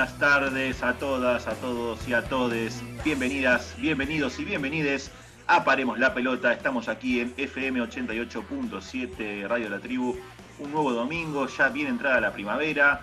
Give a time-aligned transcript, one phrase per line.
[0.00, 2.82] buenas tardes a todas, a todos y a todes.
[3.04, 5.12] Bienvenidas, bienvenidos y bienvenides
[5.46, 5.62] a
[5.98, 6.54] la Pelota.
[6.54, 10.16] Estamos aquí en FM 88.7 Radio La Tribu.
[10.58, 13.02] Un nuevo domingo, ya bien entrada la primavera,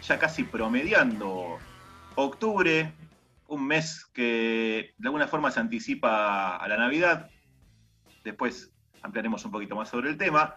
[0.00, 1.58] ya casi promediando
[2.14, 2.92] octubre,
[3.48, 7.30] un mes que de alguna forma se anticipa a la Navidad.
[8.22, 8.70] Después
[9.02, 10.54] ampliaremos un poquito más sobre el tema.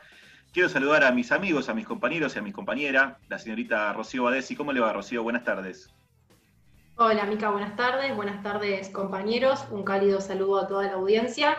[0.54, 4.24] Quiero saludar a mis amigos, a mis compañeros y a mi compañera, la señorita Rocío
[4.24, 4.54] Badesi.
[4.54, 5.24] ¿Cómo le va, Rocío?
[5.24, 5.90] Buenas tardes.
[6.98, 8.14] Hola, Mica, buenas tardes.
[8.14, 9.66] Buenas tardes, compañeros.
[9.72, 11.56] Un cálido saludo a toda la audiencia.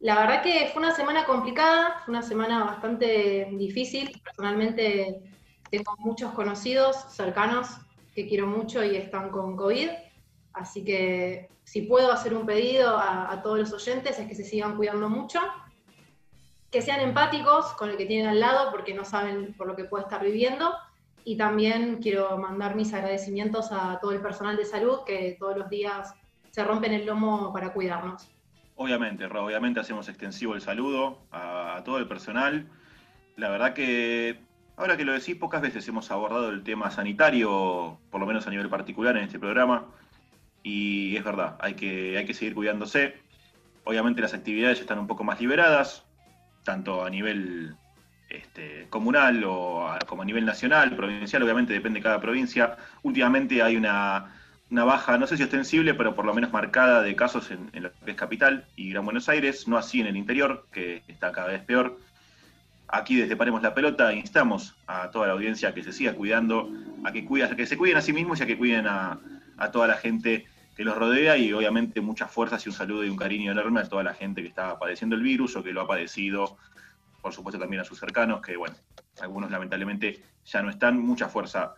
[0.00, 4.20] La verdad que fue una semana complicada, fue una semana bastante difícil.
[4.24, 5.22] Personalmente
[5.70, 7.68] tengo muchos conocidos cercanos
[8.12, 9.88] que quiero mucho y están con COVID.
[10.54, 14.42] Así que si puedo hacer un pedido a, a todos los oyentes es que se
[14.42, 15.40] sigan cuidando mucho
[16.70, 19.84] que sean empáticos con el que tienen al lado porque no saben por lo que
[19.84, 20.72] puede estar viviendo.
[21.24, 25.68] Y también quiero mandar mis agradecimientos a todo el personal de salud que todos los
[25.68, 26.14] días
[26.50, 28.30] se rompen el lomo para cuidarnos.
[28.76, 32.66] Obviamente, obviamente hacemos extensivo el saludo a, todo el personal.
[33.36, 34.40] La verdad que,
[34.76, 38.50] ahora que lo decís, pocas veces hemos abordado el tema sanitario, por lo menos a
[38.50, 39.86] nivel particular en este programa.
[40.62, 43.14] Y es verdad, hay que, hay que seguir cuidándose.
[43.84, 46.06] Obviamente las actividades están un poco más liberadas,
[46.64, 47.76] tanto a nivel
[48.28, 52.76] este, comunal o como a nivel nacional, provincial, obviamente depende de cada provincia.
[53.02, 54.32] Últimamente hay una,
[54.70, 58.12] baja, no sé si ostensible, pero por lo menos marcada de casos en, lo que
[58.12, 61.62] es capital y Gran Buenos Aires, no así en el interior, que está cada vez
[61.64, 61.98] peor.
[62.88, 66.70] Aquí desde Paremos la Pelota instamos a toda la audiencia a que se siga cuidando,
[67.04, 69.18] a que, cuida, que se cuiden a sí mismos y a que cuiden a,
[69.58, 70.46] a toda la gente
[70.80, 73.84] que los rodea y obviamente muchas fuerzas y un saludo y un cariño enorme a
[73.86, 76.56] toda la gente que está padeciendo el virus o que lo ha padecido,
[77.20, 78.74] por supuesto también a sus cercanos, que bueno,
[79.20, 81.74] algunos lamentablemente ya no están, mucha fuerza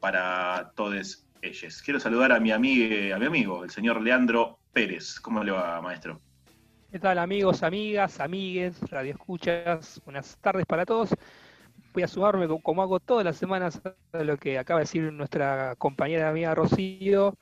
[0.00, 1.80] para todos ellos.
[1.80, 5.18] Quiero saludar a mi, amigo, a mi amigo, el señor Leandro Pérez.
[5.18, 6.20] ¿Cómo le va, maestro?
[6.90, 10.02] ¿Qué tal amigos, amigas, amigues, radioescuchas?
[10.04, 11.08] Buenas tardes para todos.
[11.94, 13.80] Voy a sumarme como hago todas las semanas
[14.12, 17.34] a lo que acaba de decir nuestra compañera amiga Rocío.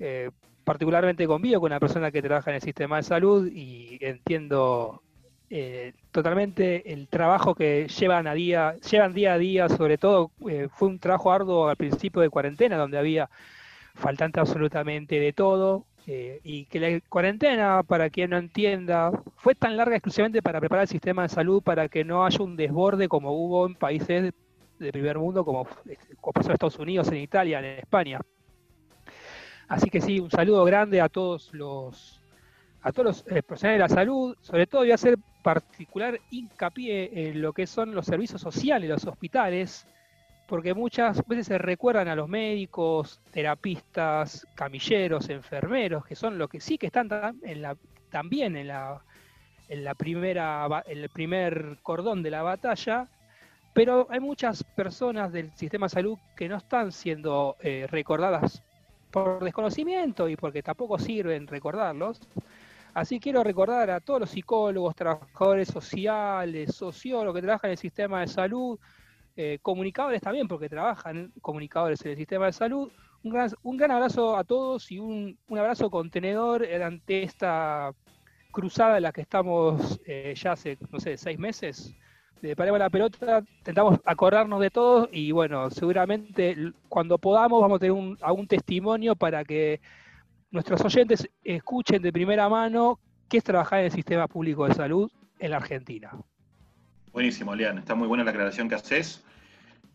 [0.00, 0.30] Eh,
[0.64, 5.02] particularmente convivo con una persona que trabaja en el sistema de salud y entiendo
[5.50, 10.68] eh, totalmente el trabajo que llevan a día, llevan día a día, sobre todo eh,
[10.70, 13.28] fue un trabajo arduo al principio de cuarentena, donde había
[13.94, 15.86] faltante absolutamente de todo,
[16.42, 20.88] y que la cuarentena, para quien no entienda, fue tan larga exclusivamente para preparar el
[20.88, 24.32] sistema de salud para que no haya un desborde como hubo en países
[24.80, 25.68] de primer mundo, como,
[26.20, 28.20] como pasó en Estados Unidos, en Italia, en España.
[29.70, 32.20] Así que sí, un saludo grande a todos los
[32.82, 37.28] a todos los eh, profesionales de la salud, sobre todo voy a hacer particular hincapié
[37.28, 39.86] en lo que son los servicios sociales, los hospitales,
[40.48, 46.60] porque muchas veces se recuerdan a los médicos, terapistas, camilleros, enfermeros, que son los que
[46.60, 47.76] sí que están en la,
[48.10, 49.00] también en la,
[49.68, 53.06] en la primera, el primer cordón de la batalla,
[53.72, 58.64] pero hay muchas personas del sistema de salud que no están siendo eh, recordadas
[59.10, 62.20] por desconocimiento y porque tampoco sirven recordarlos.
[62.94, 68.20] Así quiero recordar a todos los psicólogos, trabajadores sociales, sociólogos que trabajan en el sistema
[68.20, 68.78] de salud,
[69.36, 72.90] eh, comunicadores también, porque trabajan comunicadores en el sistema de salud.
[73.22, 77.92] Un gran, un gran abrazo a todos y un, un abrazo contenedor ante esta
[78.50, 81.94] cruzada en la que estamos eh, ya hace, no sé, seis meses,
[82.40, 86.56] de Paremos la Pelota, intentamos acordarnos de todo y bueno, seguramente
[86.88, 89.80] cuando podamos vamos a tener un, algún testimonio para que
[90.50, 92.98] nuestros oyentes escuchen de primera mano
[93.28, 96.12] qué es trabajar en el sistema público de salud en la Argentina.
[97.12, 99.24] Buenísimo, Lean, está muy buena la aclaración que haces.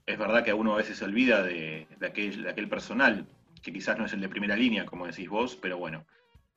[0.05, 3.25] Es verdad que uno a veces se olvida de, aquel, de aquel personal,
[3.61, 6.05] que quizás no es el de primera línea, como decís vos, pero bueno,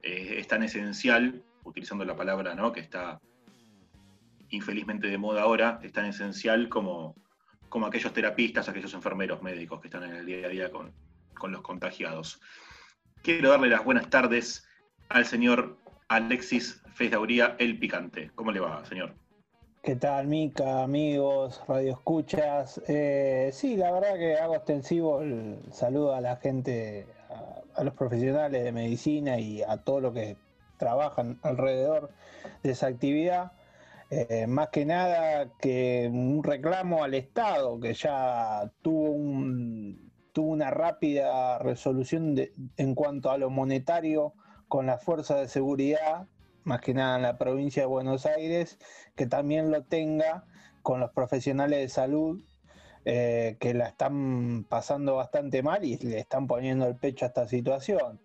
[0.03, 2.73] eh, es tan esencial, utilizando la palabra ¿no?
[2.73, 3.21] que está
[4.51, 7.15] infelizmente de moda ahora, es tan esencial como,
[7.69, 10.93] como aquellos terapistas, aquellos enfermeros médicos que están en el día a día con,
[11.53, 12.41] los contagiados.
[13.23, 14.67] Quiero darle las buenas tardes
[15.09, 15.77] al señor
[16.09, 18.31] Alexis Feisauría, el picante.
[18.35, 19.15] ¿Cómo le va, señor?
[19.83, 22.81] ¿Qué tal, Mica, amigos, radio escuchas?
[22.89, 27.95] Eh, sí, la verdad que hago extensivo el saludo a la gente, a, a los
[27.95, 30.37] profesionales de medicina y a todos los que
[30.79, 32.11] trabajan alrededor
[32.63, 33.53] de esa actividad.
[34.11, 40.71] Eh, más que nada que un reclamo al Estado, que ya tuvo, un, tuvo una
[40.71, 42.37] rápida resolución
[42.77, 44.33] en cuanto a lo monetario
[44.67, 46.27] con la fuerza de seguridad,
[46.65, 48.79] más que nada en la provincia de Buenos Aires,
[49.15, 50.45] que también lo tenga
[50.83, 52.41] con los profesionales de salud,
[53.05, 57.49] eh, que la están pasando bastante mal y le están poniendo el pecho a esta
[57.49, 58.21] situación.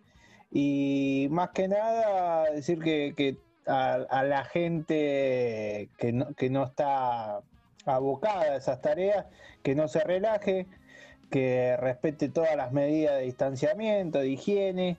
[0.52, 7.42] Y más que nada, decir que, a, la gente que no, que no está
[7.86, 9.26] abocada a esas tareas,
[9.62, 10.68] que no se relaje,
[11.30, 14.98] que respete todas las medidas de distanciamiento, de higiene,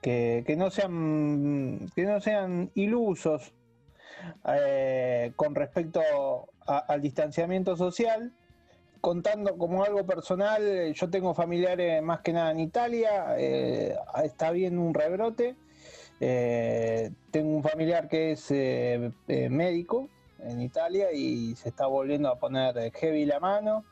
[0.00, 3.52] que, no, sean, que no sean ilusos
[4.46, 6.00] eh, con respecto
[6.66, 8.32] al distanciamiento social.
[9.00, 14.78] Contando como algo personal, yo tengo familiares más que nada en Italia, eh, está bien
[14.78, 15.54] un rebrote.
[16.20, 18.50] Eh, tengo un familiar que es
[19.50, 20.08] médico
[20.40, 23.84] en Italia y se está volviendo a poner heavy la mano.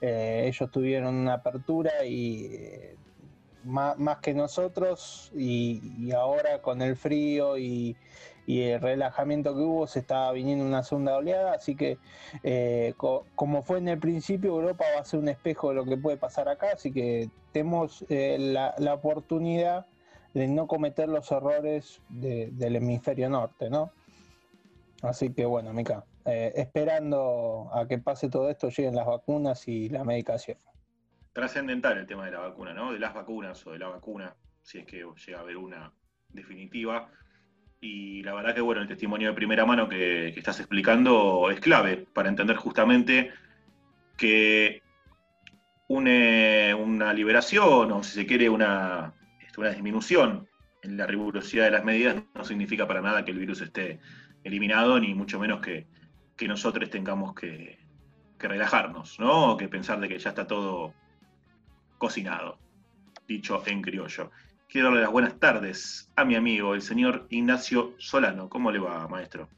[0.00, 2.96] ellos tuvieron una apertura y
[3.64, 7.96] más, que nosotros y, ahora con el frío y,
[8.46, 11.98] el relajamiento que hubo se está viniendo una segunda oleada, así que
[12.42, 12.92] eh,
[13.34, 16.16] como fue en el principio, Europa va a ser un espejo de lo que puede
[16.16, 19.86] pasar acá, así que tenemos eh, la, oportunidad
[20.34, 23.90] de no cometer los errores del hemisferio norte, ¿no?
[25.02, 29.88] Así que bueno, Mica, eh, esperando a que pase todo esto, lleguen las vacunas y
[29.88, 30.58] la medicación
[31.32, 32.92] trascendental el tema de la vacuna, ¿no?
[32.92, 35.92] De las vacunas o de la vacuna, si es que llega a haber una
[36.28, 37.10] definitiva.
[37.80, 42.06] Y la verdad que, bueno, el testimonio de primera mano que, estás explicando es clave
[42.12, 43.30] para entender justamente
[44.16, 44.82] que
[45.88, 49.12] una liberación o, si se quiere, una,
[49.60, 50.48] una disminución
[50.82, 54.00] en la rigurosidad de las medidas no significa para nada que el virus esté
[54.44, 55.86] eliminado, ni mucho menos que,
[56.42, 57.78] nosotros tengamos que,
[58.40, 59.52] relajarnos, ¿no?
[59.52, 60.92] O que pensar de que ya está todo
[61.98, 62.58] cocinado,
[63.28, 64.32] dicho en criollo.
[64.68, 68.48] Quiero darle las buenas tardes a mi amigo, el señor Ignacio Solano.
[68.48, 69.48] ¿Cómo le va, maestro?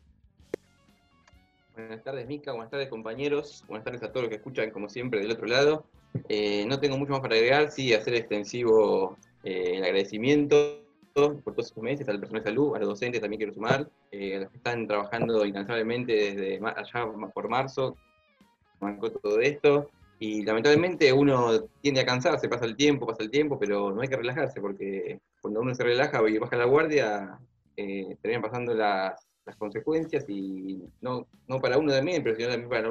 [1.74, 2.52] Buenas tardes, Mica.
[2.52, 3.64] Buenas tardes, compañeros.
[3.66, 5.86] Buenas tardes a todos los que escuchan, como siempre, del otro lado.
[6.28, 10.80] Eh, no tengo mucho más para agregar, sí, hacer extensivo eh, el agradecimiento
[11.14, 14.36] por todos estos meses al personal de salud, a los docentes también quiero sumar, eh,
[14.36, 17.96] a los que están trabajando incansablemente desde allá por marzo,
[18.80, 23.58] marcó todo esto, y lamentablemente uno tiende a cansarse, pasa el tiempo, pasa el tiempo,
[23.58, 27.38] pero no hay que relajarse porque cuando uno se relaja y baja la guardia,
[27.76, 29.14] eh, terminan pasando las,
[29.58, 32.90] consecuencias y no, no para uno también, pero sino también para,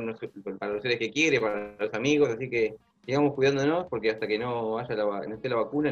[0.60, 4.40] para los seres que quiere, para los amigos, así que sigamos cuidándonos porque hasta que
[4.40, 5.92] no haya la, no esté la vacuna,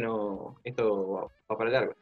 [0.63, 1.93] esto va, para largo.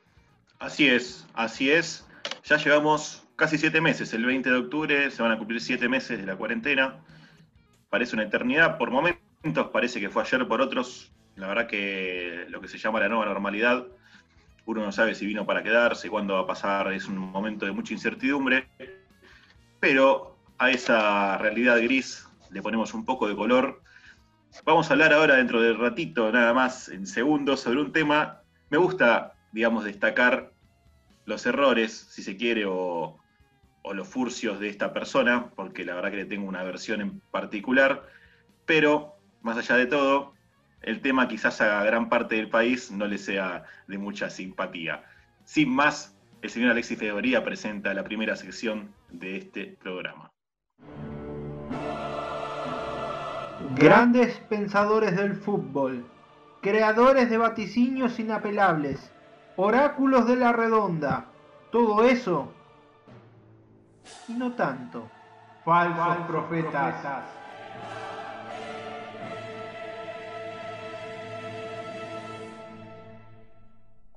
[0.60, 2.08] Así es, así es.
[2.44, 6.20] Ya llevamos casi siete meses, el 20 de octubre se van a cumplir siete meses
[6.20, 7.00] de la cuarentena
[7.90, 12.62] parece una eternidad, por momentos parece que fue ayer, por otros, la verdad que lo
[12.62, 13.88] que se llama la nueva normalidad,
[14.66, 17.72] uno no sabe si vino para quedarse, cuándo va a pasar, es un momento de
[17.72, 18.70] mucha incertidumbre,
[19.80, 23.82] pero a esa realidad gris le ponemos un poco de color.
[24.66, 28.42] Vamos a hablar ahora dentro del ratito, nada más, en segundos, sobre un tema.
[28.70, 30.52] Me gusta, digamos, destacar
[31.26, 33.18] los errores, si se quiere, o,
[33.84, 37.20] o los furcios de esta persona, porque la verdad que le tengo una versión en
[37.32, 38.08] particular,
[38.66, 40.34] pero más allá de todo,
[40.82, 45.04] el tema quizás a gran parte del país no le sea de mucha simpatía.
[45.44, 50.32] Sin más, el señor Alexis Fedoría presenta la primera sección de este programa.
[53.76, 56.06] Grandes pensadores del fútbol,
[56.62, 59.12] creadores de vaticinios inapelables,
[59.56, 61.26] oráculos de la redonda,
[61.72, 62.52] todo eso
[64.28, 65.08] y no tanto.
[65.64, 66.96] Falsos, profetas.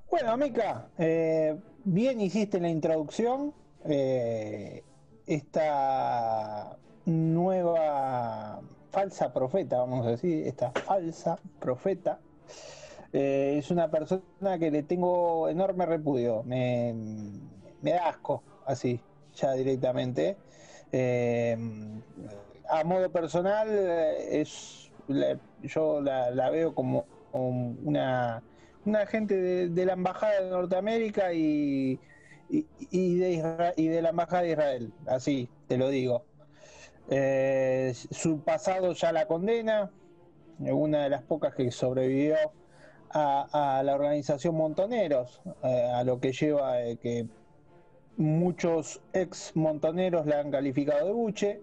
[0.09, 3.53] Bueno, Mica, eh, bien hiciste la introducción.
[3.85, 4.83] Eh,
[5.25, 8.61] esta nueva
[8.93, 12.19] falsa profeta, vamos a decir, esta falsa profeta,
[13.11, 16.43] eh, es una persona que le tengo enorme repudio.
[16.43, 16.93] Me,
[17.81, 19.01] me da asco, así
[19.35, 20.37] ya directamente.
[20.91, 21.57] Eh,
[22.69, 24.91] a modo personal, es
[25.63, 28.43] yo la, veo como, una,
[28.85, 31.99] una agente de, la Embajada de Norteamérica y,
[32.49, 36.25] y, de y de la Embajada de Israel, así te lo digo.
[37.09, 39.91] Eh, su pasado ya la condena,
[40.59, 42.35] una de las pocas que sobrevivió
[43.09, 47.27] a, la organización Montoneros, eh, a lo que lleva que
[48.17, 51.61] muchos ex montoneros la han calificado de buche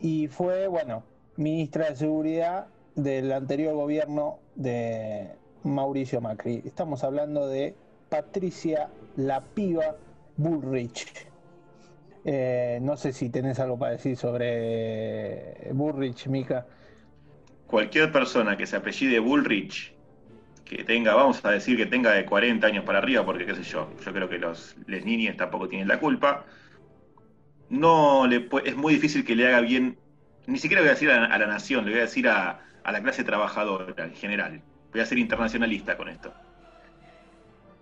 [0.00, 1.02] y fue, bueno,
[1.36, 5.30] ministra de Seguridad del anterior gobierno de
[5.64, 6.62] Mauricio Macri.
[6.64, 7.74] Estamos hablando de
[8.08, 9.96] Patricia La Piva
[10.36, 11.27] Bullrich.
[12.24, 16.66] Eh, no sé si tenés algo para decir sobre Bullrich, Mica.
[17.66, 19.94] cualquier persona que se apellide Bullrich,
[20.64, 23.62] que tenga, vamos a decir que tenga de 40 años para arriba, porque qué sé
[23.62, 25.04] yo, yo creo que los les
[25.36, 26.44] tampoco tienen la culpa,
[27.70, 29.98] no le es muy difícil que le haga bien,
[30.46, 33.22] ni siquiera voy a decir a, la nación, le voy a decir a, la clase
[33.22, 34.62] trabajadora en general.
[34.92, 36.32] Voy a ser internacionalista con esto.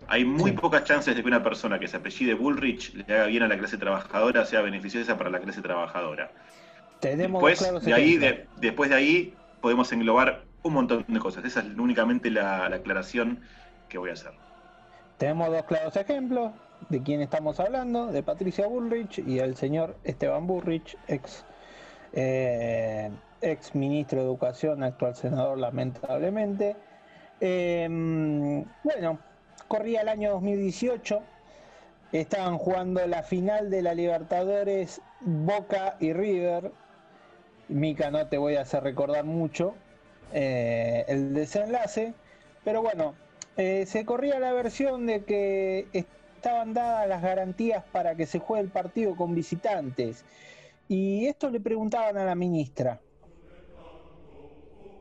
[0.09, 3.43] Hay muy pocas chances de que una persona que se apellide Bullrich le haga bien
[3.43, 6.31] a la clase trabajadora, sea beneficiosa para la clase trabajadora.
[7.01, 11.45] Tenemos después, de ahí, después de ahí podemos englobar un montón de cosas.
[11.45, 13.41] Esa es únicamente la, aclaración
[13.89, 14.33] que voy a hacer.
[15.19, 16.53] Tenemos dos claros ejemplos
[16.89, 21.45] de quién estamos hablando, de Patricia Bullrich y el señor Esteban Bullrich, ex,
[22.13, 23.11] eh,
[23.41, 26.77] ex ministro de Educación, actual senador lamentablemente.
[27.41, 29.19] Em, bueno,
[29.69, 31.23] corría el año 2018,
[32.13, 36.73] estaban jugando la final de la Libertadores Boca y River.
[37.69, 39.75] Mica, no te voy a hacer recordar mucho
[40.33, 42.15] eh, el desenlace,
[42.65, 43.15] pero bueno,
[43.57, 48.65] eh, se corría la versión de que estaban dadas las garantías para que se juegue
[48.65, 50.25] el partido con visitantes.
[50.89, 53.01] Y esto le preguntaban a la ministra.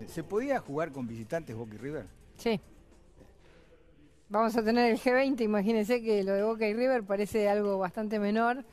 [0.08, 2.08] ¿Se podía jugar con visitantes Boca y River?
[2.38, 2.60] Sí.
[4.28, 8.18] Vamos a tener el G20, imagínense que lo de Boca y River parece algo bastante
[8.18, 8.66] menor,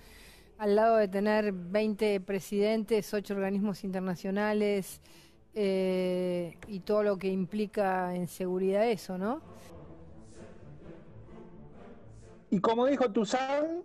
[0.56, 5.02] al lado de tener 20 presidentes, 8 organismos internacionales
[5.54, 9.42] eh, y todo lo que implica en seguridad eso, ¿no?
[12.48, 13.82] Y como dijo Tuzán,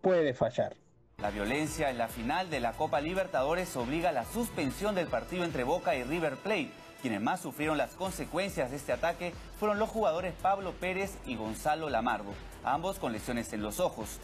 [0.00, 0.76] puede fallar.
[1.18, 5.44] La violencia en la final de la Copa Libertadores obliga a la suspensión del partido
[5.44, 6.70] entre Boca y River Plate.
[7.02, 11.88] Quienes más sufrieron las consecuencias de este ataque fueron los jugadores Pablo Pérez y Gonzalo
[11.88, 14.20] Lamardo, ambos con lesiones en los ojos.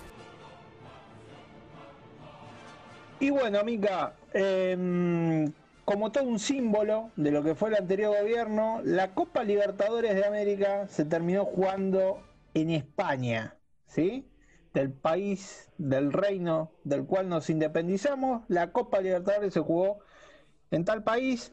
[3.19, 5.51] Y bueno, amiga, em,
[5.87, 10.27] como todo un símbolo de lo que fue el anterior gobierno, la Copa Libertadores de
[10.27, 12.21] América se terminó jugando
[12.53, 13.57] en España.
[13.87, 14.29] ¿sí?
[14.75, 20.01] Del país, del reino del cual nos independizamos, la Copa Libertadores se jugó
[20.71, 21.53] en tal país,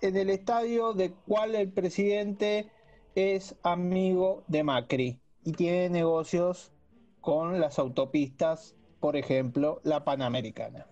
[0.00, 2.70] en el estadio de cual el presidente
[3.14, 6.72] es amigo de Macri y tiene negocios
[7.20, 10.86] con las autopistas, por ejemplo, la Panamericana.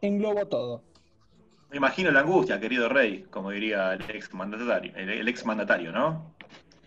[0.00, 0.82] Englobo todo.
[1.70, 6.34] Me imagino la angustia, querido rey, como diría el ex mandatario, el ex mandatario ¿no?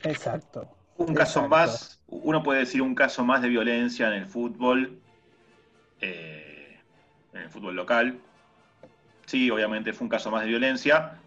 [0.03, 0.69] Exacto.
[0.97, 5.01] Un caso más, uno puede decir un caso más de violencia en el fútbol,
[5.99, 6.79] eh,
[7.33, 8.19] en el fútbol local.
[9.25, 11.19] Sí, obviamente fue un caso más de violencia,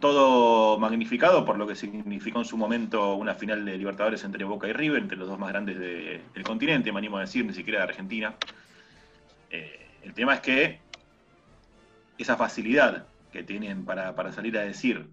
[0.00, 4.68] todo magnificado por lo que significó en su momento una final de Libertadores entre Boca
[4.68, 7.80] y River, entre los dos más grandes del continente, me animo a decir, ni siquiera
[7.80, 8.34] de Argentina.
[9.50, 10.80] Eh, el tema es que
[12.18, 15.08] esa facilidad que tienen para, para, salir a decir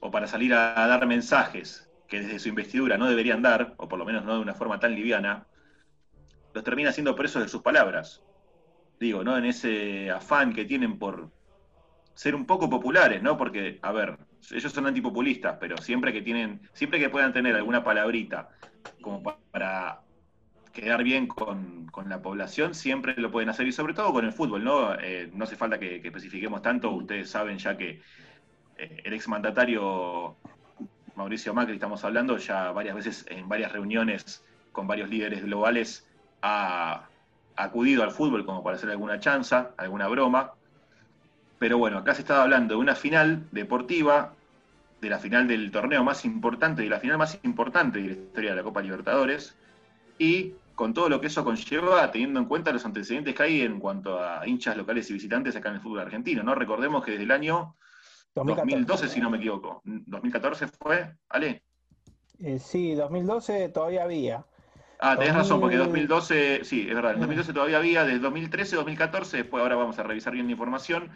[0.00, 3.98] o para salir a dar mensajes que desde su investidura no deberían dar, o por
[3.98, 5.46] lo menos no de una forma tan liviana,
[6.54, 8.22] los termina siendo presos de sus palabras.
[9.00, 9.36] Digo, ¿no?
[9.38, 11.30] En ese afán que tienen por
[12.14, 13.36] ser un poco populares, ¿no?
[13.36, 14.18] Porque, a ver,
[14.50, 18.48] ellos son antipopulistas, pero siempre que tienen, siempre que puedan tener alguna palabrita
[19.00, 20.00] como para
[20.72, 24.62] quedar bien con, la población, siempre lo pueden hacer, y sobre todo con el fútbol,
[24.62, 24.94] ¿no?
[24.94, 28.00] Eh, no hace falta que, especifiquemos tanto, ustedes saben ya que
[28.76, 30.36] eh, el exmandatario
[31.16, 36.08] Mauricio Macri, estamos hablando, ya varias veces en varias reuniones con varios líderes globales
[36.42, 37.07] ha
[37.58, 40.52] acudido al fútbol como para hacer alguna chanza, alguna broma.
[41.58, 44.32] Pero bueno, acá se estaba hablando de una final deportiva,
[45.00, 48.50] de la final del torneo más importante, de la final más importante de la historia
[48.50, 49.56] de la Copa Libertadores,
[50.18, 53.80] y con todo lo que eso conlleva, teniendo en cuenta los antecedentes que hay en
[53.80, 56.44] cuanto a hinchas locales y visitantes acá en el fútbol argentino.
[56.44, 56.54] ¿no?
[56.54, 57.74] Recordemos que desde el año
[58.36, 59.82] 2012, si no me equivoco.
[59.84, 61.64] ¿2014 fue, Ale?
[62.38, 64.44] Eh, sí, 2012 todavía había.
[65.00, 69.36] Ah, tenés razón, porque 2012, sí, es verdad, en 2012 todavía había, desde 2013, 2014,
[69.36, 71.10] después ahora vamos a revisar bien la información,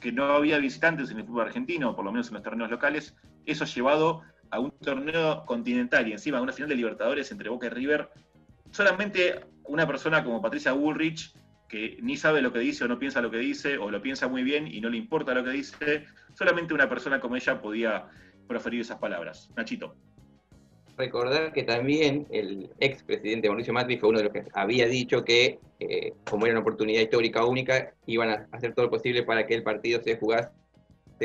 [0.00, 3.16] que no había visitantes en el fútbol argentino, por lo menos en los torneos locales,
[3.44, 7.48] eso ha llevado a un torneo continental y encima a una final de Libertadores entre
[7.48, 8.08] Boca y River.
[8.70, 11.34] Solamente una persona como Patricia Bullrich,
[11.68, 14.28] que ni sabe lo que dice o no piensa lo que dice, o lo piensa
[14.28, 18.06] muy bien y no le importa lo que dice, solamente una persona como ella podía
[18.46, 19.50] proferir esas palabras.
[19.56, 19.96] Nachito.
[20.96, 25.58] Recordar que también el expresidente Mauricio Macri fue uno de los que había dicho que,
[25.80, 29.54] eh, como era una oportunidad histórica única, iban a hacer todo lo posible para que
[29.54, 30.50] el partido se jugase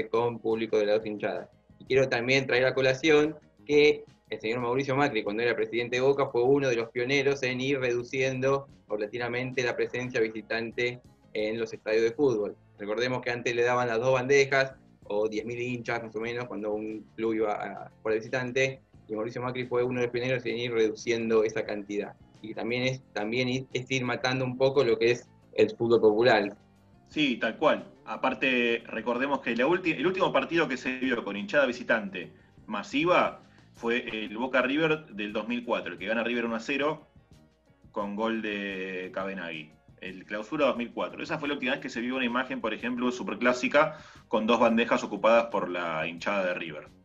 [0.09, 1.49] con público de la dos hinchadas.
[1.77, 3.35] Y quiero también traer a colación
[3.65, 7.43] que el señor Mauricio Macri, cuando era presidente de Boca, fue uno de los pioneros
[7.43, 10.99] en ir reduciendo paulatinamente la presencia visitante
[11.33, 12.55] en los estadios de fútbol.
[12.79, 14.73] Recordemos que antes le daban las dos bandejas,
[15.09, 19.15] o 10.000 hinchas más o menos cuando un club iba a, por el visitante, y
[19.15, 22.15] Mauricio Macri fue uno de los primeros en ir reduciendo esa cantidad.
[22.41, 26.55] Y también es, también es ir matando un poco lo que es el fútbol popular.
[27.09, 27.85] Sí, tal cual.
[28.05, 32.31] Aparte, recordemos que el último partido que se vio con hinchada visitante
[32.67, 33.41] masiva
[33.73, 37.07] fue el Boca River del 2004, el que gana River 1 a 0
[37.91, 39.71] con gol de Cabenagui.
[40.01, 41.23] El clausura 2004.
[41.23, 43.97] Esa fue la última vez que se vio una imagen, por ejemplo, superclásica
[44.27, 46.98] con dos bandejas ocupadas por la hinchada de River.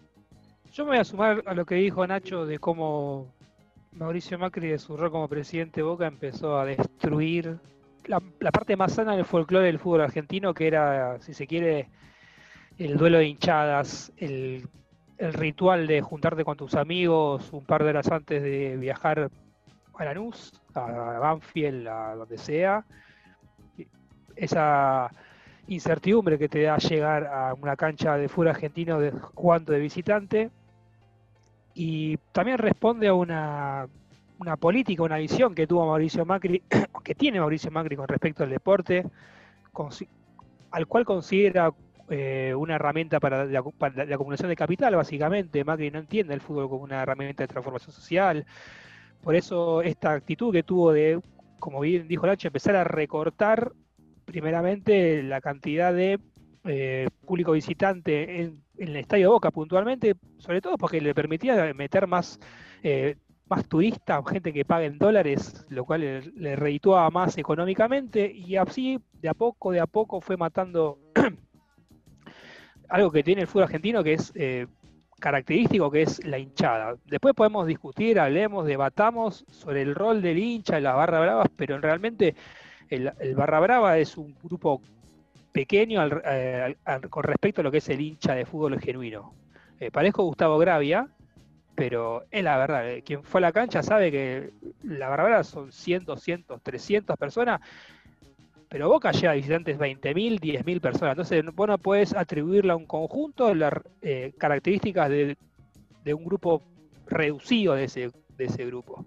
[0.74, 3.32] Yo me voy a sumar a lo que dijo Nacho de cómo
[3.92, 7.60] Mauricio Macri de su rol como presidente de Boca empezó a destruir
[8.06, 11.90] la, parte más sana del folclore del fútbol argentino, que era, si se quiere,
[12.76, 14.68] el duelo de hinchadas, el,
[15.16, 19.30] ritual de juntarte con tus amigos un par de horas antes de viajar
[19.96, 22.84] a Lanús, a Banfield, a donde sea.
[24.34, 25.08] Esa
[25.68, 30.50] incertidumbre que te da llegar a una cancha de fútbol argentino de, jugando de visitante.
[31.74, 33.88] Y también responde a una
[34.38, 36.62] una política, una visión que tuvo Mauricio Macri,
[37.04, 39.04] que tiene Mauricio Macri con respecto al deporte,
[40.70, 41.72] al cual considera
[42.10, 45.64] eh, una herramienta para la, acumulación de capital, básicamente.
[45.64, 48.44] Macri no entiende el fútbol como una herramienta de transformación social.
[49.22, 51.20] Por eso esta actitud que tuvo de,
[51.58, 53.72] como bien dijo Lacho, empezar a recortar
[54.26, 56.18] primeramente la cantidad de
[56.64, 62.38] eh, público visitante en, el Estadio Boca puntualmente, sobre todo porque le permitía meter más
[62.82, 63.16] eh,
[63.46, 68.56] más turistas, gente que paga en dólares, lo cual le, le redituaba más económicamente y
[68.56, 70.98] así de a poco, de a poco fue matando
[72.88, 74.66] algo que tiene el fútbol argentino que es eh,
[75.20, 76.96] característico, que es la hinchada.
[77.06, 81.78] Después podemos discutir, hablemos, debatamos sobre el rol del hincha en las barra bravas, pero
[81.78, 82.34] realmente
[82.88, 84.82] el, barra brava es un grupo
[85.54, 86.76] pequeño eh,
[87.08, 89.32] con respecto a lo que es el hincha de fútbol genuino.
[89.78, 91.08] Eh, parezco Gustavo Gravia,
[91.76, 94.50] pero es la verdad, eh, quien fue a la cancha sabe que
[94.82, 97.60] la verdad son 100, 200, 300 personas,
[98.68, 103.54] pero Boca lleva visitantes 20.000, 10.000 personas, entonces vos no puedes atribuirle a un conjunto
[103.54, 105.36] las eh, características de,
[106.14, 106.62] un grupo
[107.06, 109.06] reducido de ese, de ese grupo.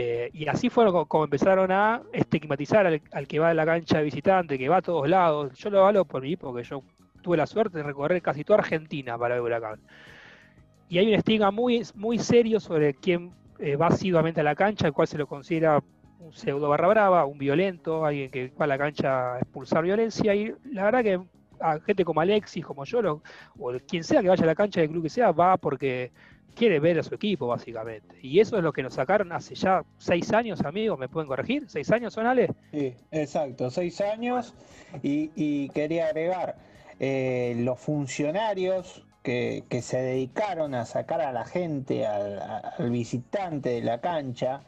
[0.00, 3.98] Eh, y así fue como empezaron a estigmatizar al, al, que va a la cancha
[3.98, 5.52] de visitante, que va a todos lados.
[5.54, 6.82] Yo lo hablo por mí, porque yo
[7.20, 9.80] tuve la suerte de recorrer casi toda Argentina para ver Huracán
[10.88, 14.86] y hay un estigma muy, muy serio sobre quién eh, va asiduamente a la cancha,
[14.86, 15.82] el cual se lo considera
[16.18, 20.34] un pseudo barra brava, un violento, alguien que va a la cancha a expulsar violencia,
[20.34, 21.20] y la verdad que
[21.60, 23.22] a gente como Alexis, como yo,
[23.58, 26.12] o quien sea que vaya a la cancha del club que sea, va porque
[26.54, 28.16] quiere ver a su equipo, básicamente.
[28.22, 31.64] Y eso es lo que nos sacaron hace ya seis años, amigos, ¿me pueden corregir?
[31.68, 32.50] ¿Seis años son, Ale?
[32.72, 34.54] Sí, exacto, seis años.
[35.02, 36.56] Y, quería agregar,
[36.98, 44.00] eh, los funcionarios que, se dedicaron a sacar a la gente, al, visitante de la
[44.00, 44.62] cancha.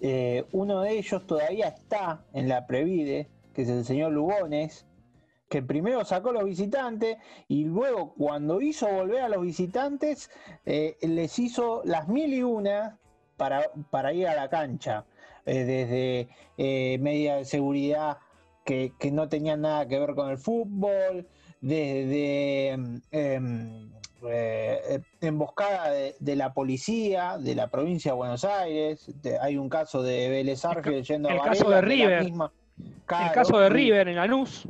[0.00, 4.84] Eh, uno de ellos todavía está en la Previde, que es el señor Lugones,
[5.48, 7.16] que primero sacó a los visitantes
[7.48, 10.30] y luego cuando hizo volver a los visitantes,
[10.64, 12.98] eh, les hizo las mil y una
[13.36, 15.04] para, para ir a la cancha.
[15.46, 15.64] Eh,
[16.56, 18.16] desde medidas de seguridad
[18.64, 21.28] que, que, no tenían nada que ver con el fútbol,
[21.64, 23.00] desde em,
[24.30, 29.10] eh, emboscada de, la policía de la provincia de Buenos Aires.
[29.40, 30.62] hay un caso de Vélez
[31.06, 32.22] yendo el caso de River.
[32.22, 34.66] el caso de River en Lanús.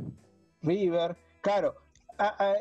[0.65, 1.75] River, claro.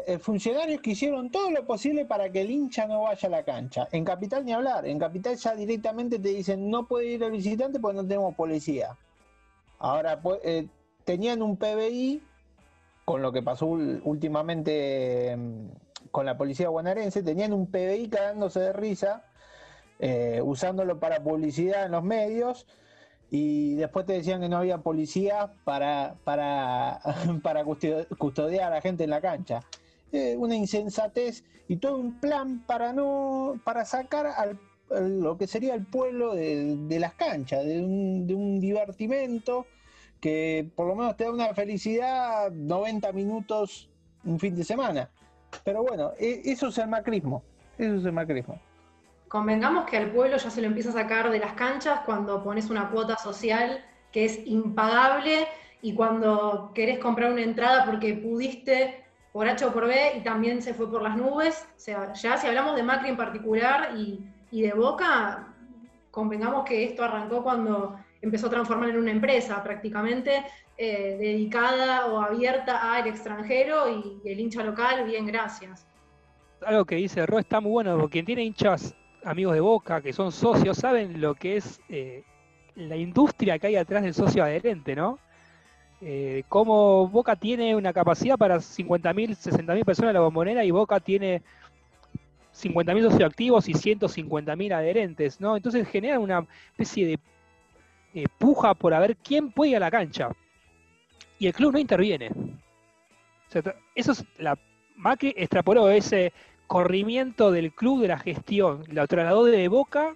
[0.07, 3.45] Eh, funcionarios que hicieron todo lo posible para que el hincha no vaya a la
[3.45, 3.89] cancha.
[3.93, 4.85] En Capital ni hablar.
[4.87, 8.97] En Capital ya directamente te dicen no puede ir el visitante porque no tenemos policía.
[9.79, 10.67] Ahora, pues, eh,
[11.05, 12.21] tenían un PBI
[13.05, 15.71] con lo que pasó últimamente em,
[16.11, 19.25] con la policía bonaerense, tenían un PBI cagándose de risa,
[19.99, 22.67] eh, usándolo para publicidad en los medios,
[23.31, 27.01] y después te decían que no había policía para, para,
[27.43, 29.61] para custodiar a la gente en la cancha.
[30.13, 34.59] Eh, una insensatez y todo un plan para no para sacar al,
[34.91, 39.67] lo que sería el pueblo de, las canchas, de un, de un divertimento
[40.21, 43.89] que por lo menos te da una felicidad 90 minutos
[44.25, 45.11] un fin de semana.
[45.65, 47.43] Pero bueno, e, eso es el macrismo.
[47.79, 48.59] Eso es el macrismo.
[49.35, 52.71] Convengamos que al pueblo ya se lo empieza a sacar de las canchas cuando pones
[52.71, 55.49] una cuota social que es impagable
[55.83, 60.63] y cuando querés comprar una entrada porque pudiste por H o por B y también
[60.63, 61.67] se fue por las nubes.
[61.77, 65.53] O sea, ya si hablamos de Macri en particular y, y de Boca,
[66.13, 70.45] convengamos que esto arrancó cuando empezó a transformar en una empresa prácticamente,
[70.79, 75.89] eh, dedicada o abierta al extranjero y, el hincha local, bien, gracias.
[76.65, 78.95] Algo que dice Ro está muy bueno, porque quien tiene hinchas
[79.25, 82.23] amigos de Boca, que son socios, saben lo que es eh,
[82.77, 85.19] la industria que hay atrás del socio adherente, ¿no?
[86.01, 91.01] Eh, cómo Boca tiene una capacidad para 50.000, 60.000 personas en la bombonera y Boca
[91.01, 91.43] tiene
[92.55, 95.57] 50.000 socios activos y 150.000 adherentes, ¿no?
[95.57, 97.19] Entonces genera una especie de
[98.15, 100.29] eh, puja por a ver quién puede ir a la cancha.
[101.39, 102.31] Y el club no interviene.
[103.95, 104.59] eso es la
[104.97, 106.33] Macri extrapoló ese
[106.67, 110.15] corrimiento del club de la gestión, la trasladó de Boca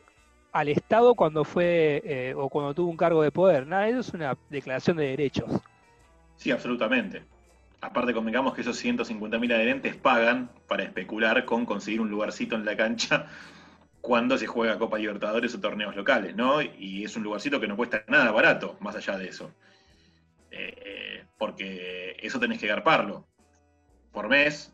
[0.53, 3.67] al Estado cuando fue eh, o cuando tuvo un cargo de poder.
[3.67, 5.51] Nada, eso es una declaración de derechos.
[6.37, 7.23] Sí, absolutamente.
[7.81, 12.77] Aparte, convengamos que esos 150.000 adherentes pagan para especular con conseguir un lugarcito en la
[12.77, 13.27] cancha
[14.01, 16.63] cuando se juega Copa Libertadores o torneos locales, ¿no?
[16.63, 19.53] Y es un lugarcito que no cuesta nada barato, más allá de eso.
[20.51, 23.27] Eh, porque eso tenés que garparlo
[24.13, 24.73] por mes,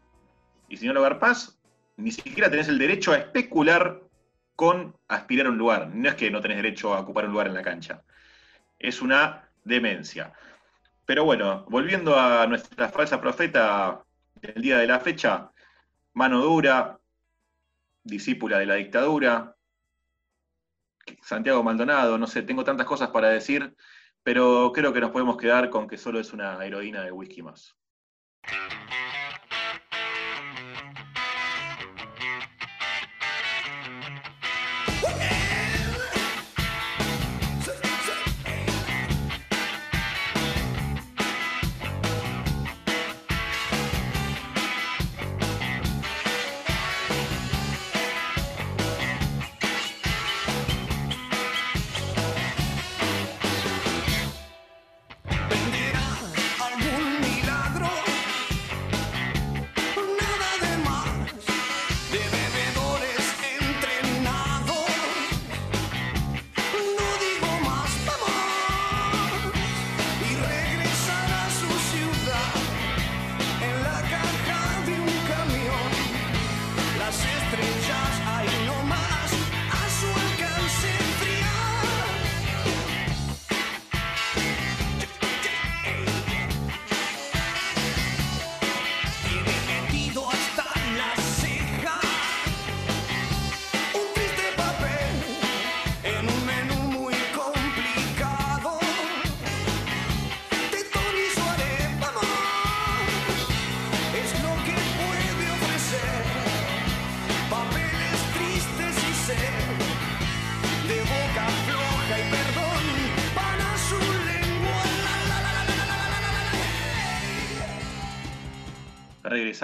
[0.68, 1.58] y si no lo garpás,
[1.96, 4.00] ni siquiera tenés el derecho a especular
[4.57, 5.88] con aspirar a un lugar.
[5.88, 8.02] No es que no tenés derecho a ocupar un lugar en la cancha.
[8.78, 10.33] Es una demencia.
[11.07, 14.02] Pero bueno, volviendo a nuestra falsa profeta
[14.40, 15.50] del día de la fecha,
[16.14, 16.98] mano dura,
[18.02, 19.54] discípula de la dictadura,
[21.22, 23.74] Santiago Maldonado, no sé, tengo tantas cosas para decir,
[24.22, 27.76] pero creo que nos podemos quedar con que solo es una heroína de whisky más.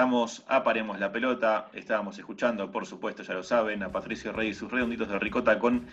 [0.00, 1.68] Regresamos a Paremos la Pelota.
[1.74, 5.58] Estábamos escuchando, por supuesto, ya lo saben, a Patricio Rey y sus redonditos de ricota
[5.58, 5.88] con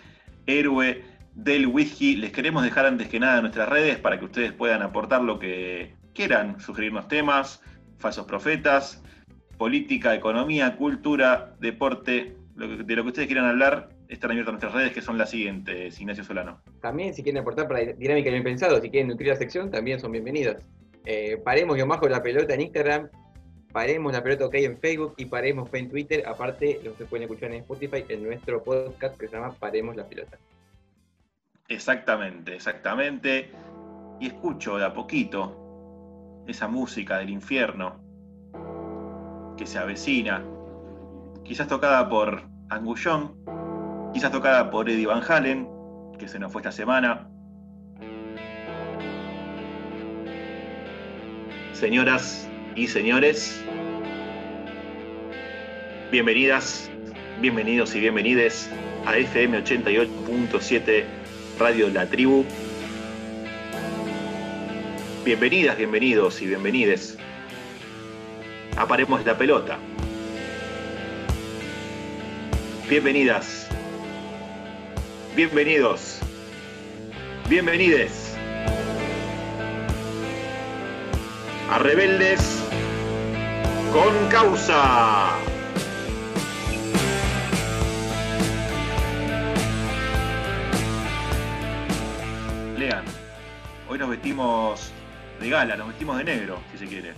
[0.46, 2.16] Héroe del Whisky.
[2.16, 5.94] Les queremos dejar antes que nada nuestras redes para que ustedes puedan aportar lo que
[6.14, 7.60] quieran, sugerirnos temas,
[7.98, 9.04] falsos profetas,
[9.58, 13.90] política, economía, cultura, deporte, de lo que ustedes quieran hablar.
[14.08, 16.62] Están abiertas nuestras redes que son las siguientes, Ignacio Solano.
[16.80, 20.12] También, si quieren aportar para Dinámica Bien Pensado, si quieren nutrir la sección, también son
[20.12, 20.56] bienvenidos.
[21.04, 23.10] Eh, paremos yo bajo la pelota en Instagram,
[23.72, 26.24] Paremos la pelota OK en Facebook y Paremos en Twitter.
[26.26, 30.06] Aparte, lo que pueden escuchar en Spotify en nuestro podcast que se llama Paremos la
[30.06, 30.38] pelota.
[31.68, 33.50] Exactamente, exactamente.
[34.20, 38.00] Y escucho de a poquito esa música del infierno
[39.56, 40.42] que se avecina,
[41.44, 43.34] quizás tocada por Angullón,
[44.14, 45.68] quizás tocada por Eddie Van Halen,
[46.18, 47.28] que se nos fue esta semana.
[51.72, 52.48] Señoras
[52.78, 53.60] y señores,
[56.12, 56.88] bienvenidas,
[57.40, 58.70] bienvenidos y bienvenides
[59.04, 61.04] a FM 88.7
[61.58, 62.44] Radio La Tribu.
[65.24, 67.18] Bienvenidas, bienvenidos y bienvenides.
[68.76, 69.76] Aparemos la pelota.
[72.88, 73.66] Bienvenidas.
[75.34, 76.20] Bienvenidos.
[77.48, 78.36] Bienvenides.
[81.70, 82.57] A rebeldes
[83.92, 85.36] con causa.
[92.76, 93.04] Lean,
[93.88, 94.92] hoy nos vestimos
[95.40, 97.12] de gala, nos vestimos de negro, si se quiere.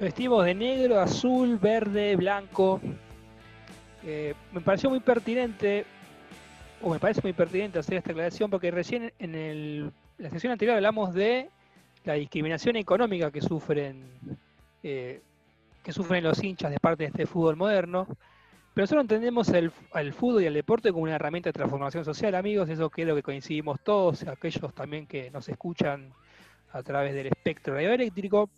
[0.00, 2.80] Vestimos de negro, azul, verde, blanco.
[4.04, 5.84] Eh, me pareció muy pertinente,
[6.82, 10.76] o me parece muy pertinente hacer esta aclaración, porque recién en el la sesión anterior
[10.76, 11.50] hablamos de
[12.04, 14.04] la discriminación económica que sufren,
[14.88, 15.20] eh,
[15.82, 18.06] que sufren los hinchas de parte de este fútbol moderno.
[18.72, 19.72] Pero nosotros entendemos el,
[20.12, 22.68] fútbol y el deporte como una herramienta de transformación social, amigos.
[22.68, 26.12] Eso creo que coincidimos todos, aquellos también que nos escuchan
[26.72, 28.48] a través del espectro radioeléctrico.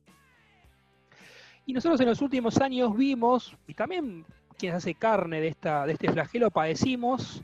[1.65, 4.27] Y nosotros en los últimos años vimos, y también
[4.59, 7.43] quienes hace carne de, esta, de este flagelo padecimos,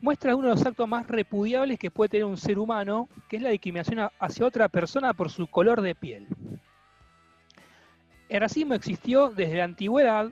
[0.00, 3.42] muestra uno de los actos más repudiables que puede tener un ser humano, que es
[3.42, 6.26] la discriminación hacia otra persona por su color de piel.
[8.28, 10.30] El racismo existió desde la antigüedad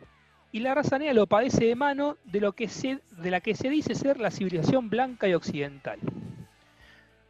[0.52, 3.54] y la raza negra lo padece de mano de, lo que se, de la que
[3.54, 5.98] se dice ser la civilización blanca y occidental.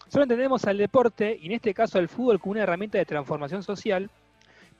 [0.08, 3.62] Solo entendemos al deporte, y en este caso al fútbol, como una herramienta de transformación
[3.62, 4.08] social.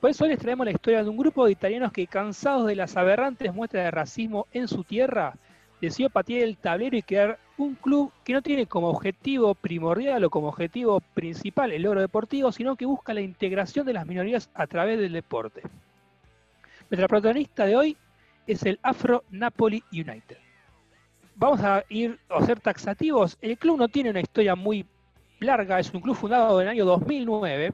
[0.01, 2.97] Por eso les traemos la historia de un grupo de italianos que, cansados de las
[2.97, 5.35] aberrantes muestras de racismo en su tierra,
[5.81, 10.31] decidió patear el tablero y crear un club que no tiene como objetivo primordial o
[10.31, 14.67] como objetivo principal el logro deportivo, sino que busca la integración de las minorías a
[14.67, 15.63] través del deporte.
[16.91, 17.97] Nuestra protagonista de hoy
[18.47, 20.39] es el Afro Napoli United.
[21.35, 23.37] Vamos a ir a ser taxativos.
[23.41, 24.87] El club no tiene una historia muy
[25.41, 27.73] larga, es un club fundado en el año 2009.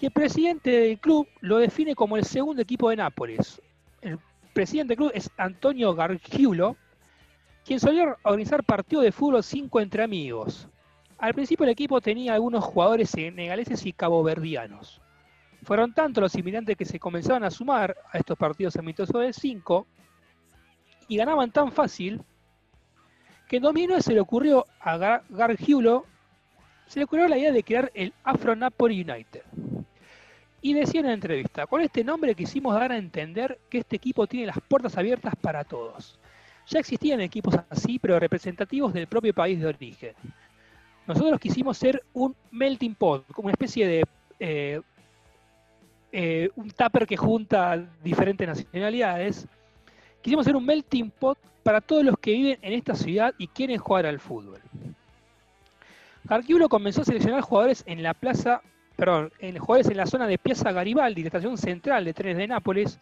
[0.00, 3.60] Y el presidente del club lo define como el segundo equipo de Nápoles.
[4.54, 6.76] Presidente del club es Antonio Gargiulo,
[7.64, 10.68] quien solía organizar partidos de fútbol 5 entre amigos.
[11.18, 15.02] Al principio el equipo tenía algunos jugadores senegaleses y caboverdianos.
[15.62, 19.86] Fueron tantos los inmigrantes que se comenzaban a sumar a estos partidos amistosos de 5
[21.08, 22.22] y ganaban tan fácil
[23.48, 26.06] que en 2009 se le ocurrió a Gargiulo
[26.86, 29.42] se le ocurrió la idea de crear el Afro Napoli United.
[30.64, 34.26] Y decía en la entrevista, con este nombre quisimos dar a entender que este equipo
[34.26, 36.18] tiene las puertas abiertas para todos.
[36.68, 40.14] Ya existían equipos así, pero representativos del propio país de origen.
[41.06, 44.04] Nosotros quisimos ser un melting pot, como una especie de
[44.40, 44.80] eh,
[46.12, 49.46] eh, un tupper que junta diferentes nacionalidades.
[50.22, 53.76] Quisimos ser un melting pot para todos los que viven en esta ciudad y quieren
[53.76, 54.62] jugar al fútbol.
[56.26, 58.62] Arquiulo comenzó a seleccionar jugadores en la plaza,
[58.96, 62.48] perdón, en jugadores en la zona de Piazza Garibaldi, la estación central de trenes de
[62.48, 62.98] Nápoles,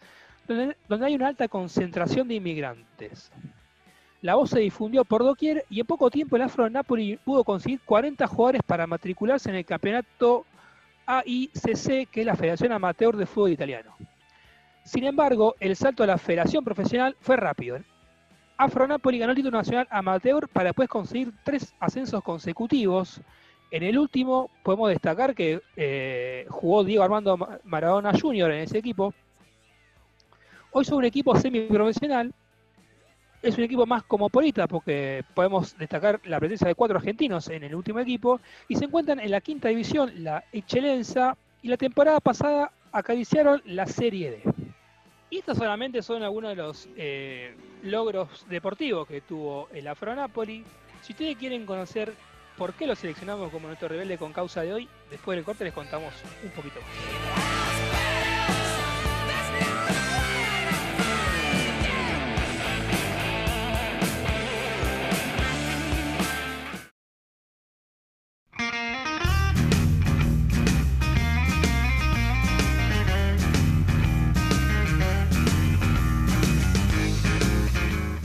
[0.47, 3.31] donde, donde hay una alta concentración de inmigrantes.
[4.21, 7.81] La voz se difundió por doquier y en poco tiempo el Afro Napoli pudo conseguir
[7.81, 10.45] 40 jugadores para matricularse en el campeonato
[11.05, 13.95] AICC, que es la Federación Amateur de Fútbol Italiano.
[14.85, 17.79] Sin embargo, el salto a la federación profesional fue rápido.
[18.57, 23.19] Afro Napoli ganó el título nacional amateur para después conseguir tres ascensos consecutivos.
[23.73, 28.51] En el último podemos destacar que eh, jugó Diego Armando Maradona Jr.
[28.51, 29.15] en ese equipo.
[30.69, 32.31] Hoy son un equipo semiprofesional
[33.41, 37.73] es un equipo más cosmopolita porque podemos destacar la presencia de cuatro argentinos en el
[37.73, 42.71] último equipo y se encuentran en la quinta división, la Excelenza, y la temporada pasada
[42.91, 44.43] acariciaron la Serie D.
[45.31, 50.63] Estos solamente son algunos de los eh, logros deportivos que tuvo el Afro Napoli.
[51.01, 52.13] Si ustedes quieren conocer
[52.57, 55.73] por qué lo seleccionamos como nuestro rebelde con causa de hoy, después del corte les
[55.73, 56.13] contamos
[56.43, 57.62] un poquito más.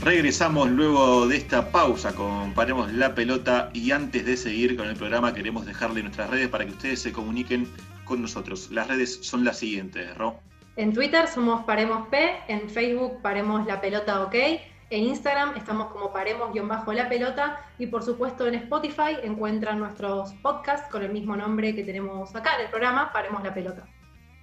[0.09, 4.95] Regresamos luego de esta pausa con Paremos la Pelota y antes de seguir con el
[4.95, 7.67] programa queremos dejarle nuestras redes para que ustedes se comuniquen
[8.05, 8.71] con nosotros.
[8.71, 10.39] Las redes son las siguientes, Ro.
[10.77, 16.11] En Twitter somos Paremos P, en Facebook Paremos la Pelota OK, en Instagram estamos como
[16.11, 21.83] Paremos-la Pelota y por supuesto en Spotify encuentran nuestros podcasts con el mismo nombre que
[21.83, 23.87] tenemos acá en el programa, Paremos la Pelota.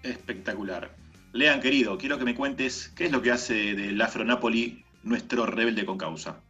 [0.05, 0.95] Espectacular.
[1.33, 5.47] Lean, querido, quiero que me cuentes qué es lo que hace del Afro Napoli nuestro
[5.47, 6.41] rebelde con causa.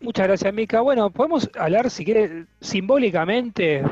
[0.00, 0.82] Muchas gracias, Mica.
[0.82, 3.82] Bueno, podemos hablar, si quiere, simbólicamente.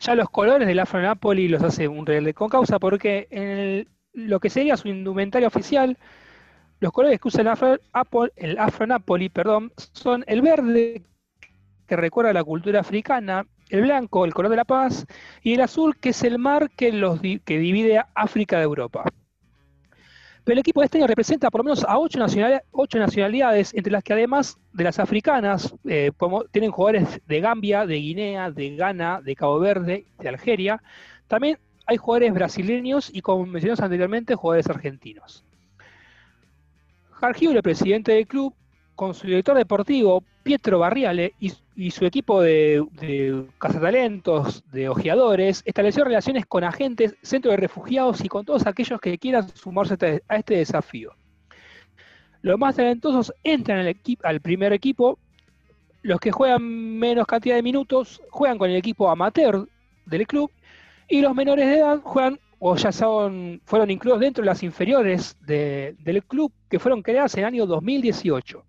[0.00, 4.40] Ya los colores del Afro Napoli los hace un rebelde con causa, porque en lo
[4.40, 5.96] que sería su indumentaria oficial,
[6.80, 7.78] los colores que usa el Afro,
[8.36, 11.02] el Afro Napoli perdón, son el verde,
[11.86, 15.06] que recuerda a la cultura africana, el blanco, el color de la paz,
[15.42, 19.04] y el azul, que es el mar que, los, que divide a África de Europa.
[20.46, 24.04] Pero el equipo de este año representa por lo menos a ocho nacionalidades, entre las
[24.04, 26.12] que además de las africanas, eh,
[26.52, 30.80] tienen jugadores de Gambia, de Guinea, de Ghana, de Cabo Verde, de Algeria.
[31.26, 35.44] También hay jugadores brasileños y, como mencionamos anteriormente, jugadores argentinos.
[37.10, 38.54] Jargio, el presidente del club,
[38.96, 46.02] con su director deportivo, Pietro Barriale, y, su equipo de, de cazatalentos, de ojeadores, estableció
[46.04, 50.56] relaciones con agentes, centros de refugiados y con todos aquellos que quieran sumarse a este
[50.56, 51.12] desafío.
[52.40, 55.18] Los más talentosos entran al, al primer equipo,
[56.02, 59.68] los que juegan menos cantidad de minutos juegan con el equipo amateur
[60.06, 60.50] del club
[61.08, 66.24] y los menores de edad juegan o ya fueron incluidos dentro de las inferiores del
[66.26, 68.64] club que fueron creadas en el año 2018.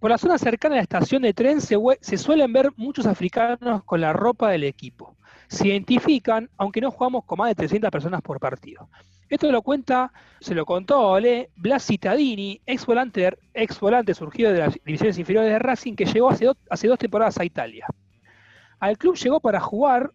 [0.00, 1.76] Por la zona cercana a la estación de tren se,
[2.18, 5.16] suelen ver muchos africanos con la ropa del equipo.
[5.46, 8.88] Se identifican, aunque no jugamos con más de 300 personas por partido.
[9.28, 14.58] Esto lo cuenta, se lo contó Ole Blas Cittadini, ex volante, ex volante surgido de
[14.60, 17.86] las divisiones inferiores de Racing, que llegó hace, hace dos temporadas a Italia.
[18.78, 20.12] Al club llegó para jugar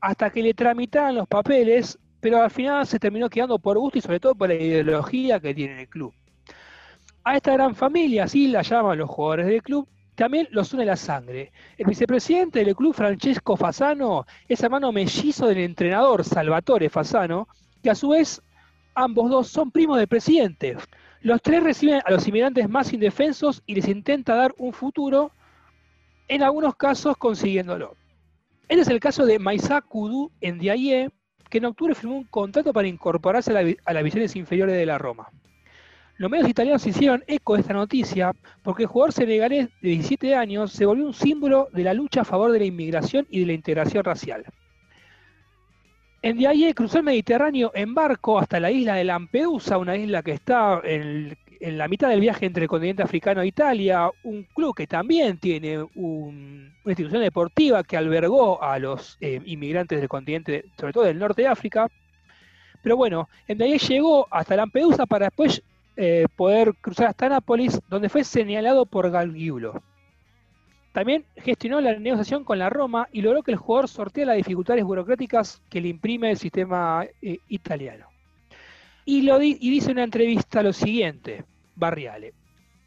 [0.00, 4.00] hasta que le tramitaran los papeles pero al final se terminó quedando por gusto y
[4.00, 6.12] sobre todo por la ideología que tiene el club.
[7.26, 10.94] A esta gran familia, así la llaman los jugadores del club, también los une la
[10.94, 11.50] sangre.
[11.76, 17.48] El vicepresidente del club, Francesco Fasano, es hermano mellizo del entrenador Salvatore Fasano,
[17.82, 18.40] que a su vez
[18.94, 20.76] ambos dos son primos del presidente.
[21.20, 25.32] Los tres reciben a los inmigrantes más indefensos y les intenta dar un futuro,
[26.28, 27.96] en algunos casos consiguiéndolo.
[28.68, 31.10] Este es el caso de Maisa Kudu en Diaye,
[31.50, 33.50] que en octubre firmó un contrato para incorporarse
[33.84, 35.28] a, las visiones inferiores de la Roma.
[36.18, 40.72] Los medios italianos hicieron eco de esta noticia porque el jugador senegalés de 17 años
[40.72, 43.52] se volvió un símbolo de la lucha a favor de la inmigración y de la
[43.52, 44.44] integración racial.
[46.22, 50.32] En Diaye cruzó el Mediterráneo en barco hasta la isla de Lampedusa, una isla que
[50.32, 54.86] está en la mitad del viaje entre el continente africano e Italia, un club que
[54.86, 61.04] también tiene una institución deportiva que albergó a los eh, inmigrantes del continente, sobre todo
[61.04, 61.88] del norte de África.
[62.82, 65.62] Pero bueno, en ahí llegó hasta Lampedusa para después
[65.96, 69.82] eh, poder cruzar hasta Nápoles, donde fue señalado por Galgiulo.
[70.92, 74.84] También gestionó la negociación con la Roma y logró que el jugador sorteara las dificultades
[74.84, 78.06] burocráticas que le imprime el sistema eh, italiano.
[79.04, 82.32] Y, y dice en una entrevista lo siguiente, Barriale.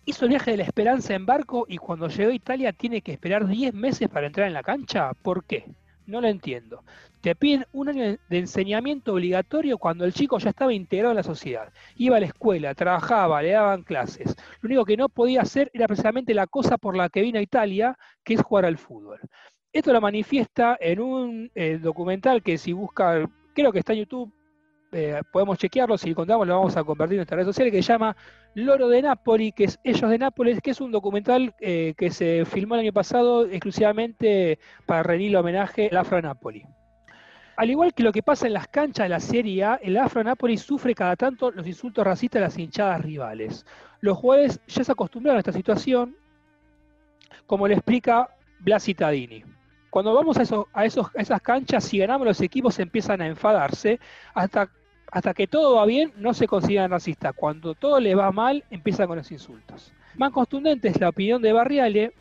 [0.05, 3.11] Hizo el viaje de la esperanza en barco y cuando llegó a Italia tiene que
[3.11, 5.13] esperar 10 meses para entrar en la cancha.
[5.13, 5.65] ¿Por qué?
[6.09, 6.83] No lo entiendo.
[7.21, 11.23] Te piden un año de enseñamiento obligatorio cuando el chico ya estaba integrado en la
[11.23, 11.71] sociedad.
[11.97, 14.35] Iba a la escuela, trabajaba, le daban clases.
[14.61, 17.43] Lo único que no podía hacer era precisamente la cosa por la que vino a
[17.43, 19.19] Italia, que es jugar al fútbol.
[19.71, 24.33] Esto lo manifiesta en un eh, documental que si busca, creo que está en YouTube,
[24.91, 27.93] eh, podemos chequearlo, si contamos lo vamos a compartir en nuestras redes sociales, que se
[27.93, 28.15] llama
[28.55, 32.45] Loro de Nápoles, que es Ellos de Nápoles, que es un documental eh, que se
[32.45, 36.65] filmó el año pasado exclusivamente para rendir homenaje al Afro Napoli.
[37.55, 40.23] Al igual que lo que pasa en las canchas de la Serie A, el Afro
[40.23, 43.65] Napoli sufre cada tanto los insultos racistas de las hinchadas rivales.
[43.99, 46.15] Los jugadores ya se acostumbraron a esta situación,
[47.45, 49.43] como le explica Blas Cittadini.
[49.89, 53.99] Cuando vamos a, a, esos, a esas canchas, si ganamos los equipos empiezan a enfadarse,
[54.33, 54.69] hasta
[55.11, 57.33] hasta que todo va bien, no se consideran racistas.
[57.35, 59.91] Cuando todo le va mal, empiezan con los insultos.
[60.15, 62.13] Más contundente es la opinión de Barriale,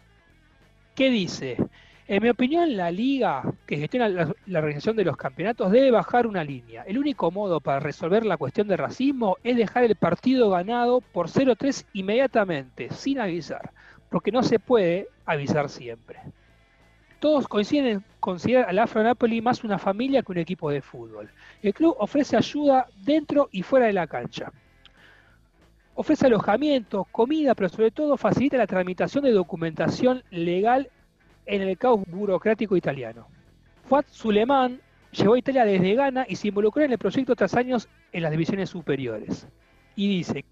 [0.94, 1.57] que dice,
[2.07, 6.27] en mi opinión, la liga que gestiona la, la, organización de los campeonatos debe bajar
[6.27, 6.83] una línea.
[6.85, 11.29] El único modo para resolver la cuestión de racismo es dejar el partido ganado por
[11.29, 13.72] 0-3 inmediatamente, sin avisar,
[14.11, 16.18] porque no se puede avisar siempre.
[17.18, 21.31] Todos coinciden en considerar al Afro Napoli más una familia que un equipo de fútbol.
[21.62, 24.52] El club ofrece ayuda dentro y fuera de la cancha.
[25.94, 30.90] Ofrece alojamiento, comida, pero sobre todo facilita la tramitación de documentación legal
[31.44, 33.26] en el caos burocrático italiano.
[33.88, 37.88] Fuad Suleiman llegó a Italia desde Ghana y se involucró en el proyecto tras años
[38.12, 39.49] en las divisiones superiores.
[39.97, 40.45] Y dice,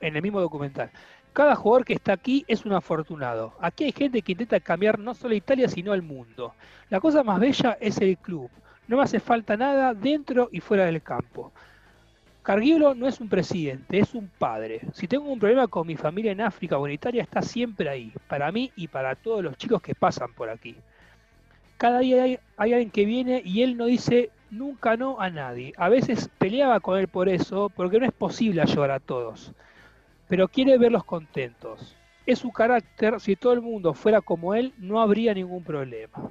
[0.00, 0.90] en el mismo documental,
[1.34, 3.54] cada jugador que está aquí es un afortunado.
[3.58, 6.54] Aquí hay gente que intenta cambiar no solo Italia, sino el mundo.
[6.90, 8.48] La cosa más bella es el club.
[8.86, 11.50] No me hace falta nada dentro y fuera del campo.
[12.44, 14.82] Carguiolo no es un presidente, es un padre.
[14.92, 18.12] Si tengo un problema con mi familia en África o en Italia, está siempre ahí,
[18.28, 20.76] para mí y para todos los chicos que pasan por aquí.
[21.78, 22.38] Cada día hay
[22.72, 25.72] alguien que viene y él no dice nunca no a nadie.
[25.78, 29.52] A veces peleaba con él por eso, porque no es posible ayudar a todos
[30.28, 31.96] pero quiere verlos contentos.
[32.26, 36.30] Es su carácter, si todo el mundo fuera como él, no habría ningún problema.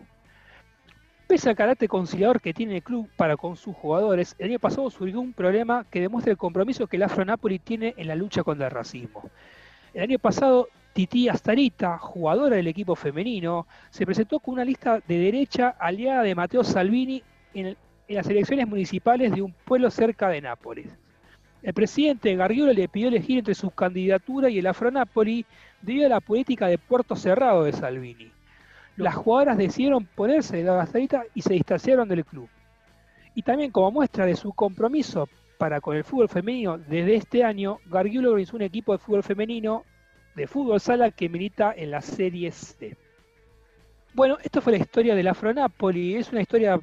[1.28, 4.90] Pese al carácter conciliador que tiene el club para con sus jugadores, el año pasado
[4.90, 8.44] surgió un problema que demuestra el compromiso que el Afro Napoli tiene en la lucha
[8.44, 9.30] contra el racismo.
[9.94, 15.18] El año pasado, Titi Astarita, jugadora del equipo femenino, se presentó con una lista de
[15.18, 17.24] derecha aliada de Matteo Salvini
[17.54, 20.98] en, en las elecciones municipales de un pueblo cerca de Nápoles.
[21.64, 25.46] El presidente Gargiulo le pidió elegir entre su candidatura y el Afronapoli
[25.82, 28.32] debido a la política de puerto cerrado de Salvini.
[28.98, 32.50] Las jugadoras decidieron ponerse de la bastadita y se distanciaron del club.
[33.34, 37.80] Y también como muestra de su compromiso para con el fútbol femenino, desde este año
[37.86, 39.86] Gargiulo organizó un equipo de fútbol femenino
[40.36, 42.98] de fútbol sala que milita en la Serie C.
[44.14, 46.16] Bueno, esto fue la historia del Afronapoli.
[46.16, 46.80] Es una historia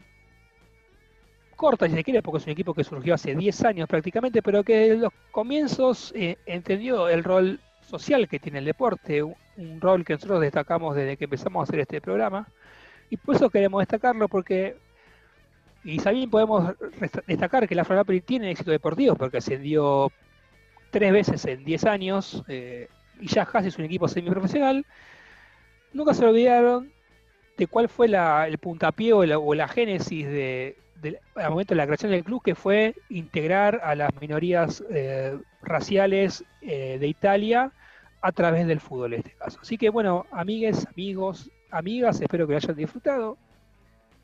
[1.60, 4.64] corta, si se quiere, porque es un equipo que surgió hace 10 años prácticamente, pero
[4.64, 9.36] que desde los comienzos eh, entendió el rol social que tiene el deporte, un,
[9.78, 12.48] rol que nosotros destacamos desde que empezamos a hacer este programa.
[13.10, 14.78] Y por eso queremos destacarlo, porque,
[15.84, 16.74] y también podemos
[17.26, 20.10] destacar que la Afronapoli tiene éxito deportivo, porque ascendió
[20.90, 22.88] tres veces en 10 años, eh,
[23.20, 24.86] y ya casi es un equipo semiprofesional.
[25.92, 26.90] Nunca se olvidaron
[27.58, 30.78] de cuál fue el puntapié o la génesis de,
[31.36, 36.44] al momento de la creación del club, que fue integrar a las minorías eh, raciales
[36.60, 37.72] eh, de Italia
[38.20, 39.58] a través del fútbol en este caso.
[39.62, 43.38] Así que bueno, amigues, amigos, amigas, espero que lo hayan disfrutado.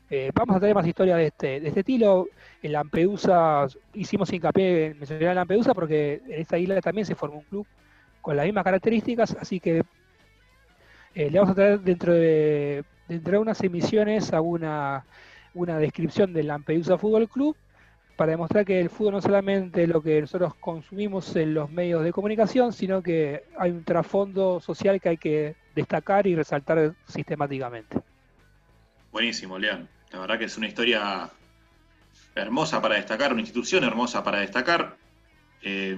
[0.09, 2.27] Eh, vamos a tener más historias de este, de este estilo.
[2.61, 7.43] En Lampedusa hicimos hincapié en mencionar Lampedusa porque en esta isla también se formó un
[7.43, 7.67] club
[8.21, 9.83] con las mismas características, así que
[11.13, 14.41] le vamos a traer dentro de, dentro de unas emisiones a
[15.57, 17.55] una descripción del Lampedusa Fútbol Club
[18.15, 22.11] para demostrar que el fútbol no solamente lo que nosotros consumimos en los medios de
[22.11, 28.01] comunicación, sino que hay un trasfondo social que hay que destacar y resaltar sistemáticamente.
[29.11, 29.87] Buenísimo, León.
[30.11, 31.29] La verdad que es una historia
[32.33, 34.97] hermosa para destacar, una institución hermosa para destacar.
[35.61, 35.97] Eh,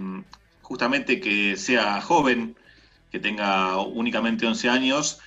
[0.62, 2.55] justamente que sea joven,
[3.12, 5.20] que tenga únicamente 11 años,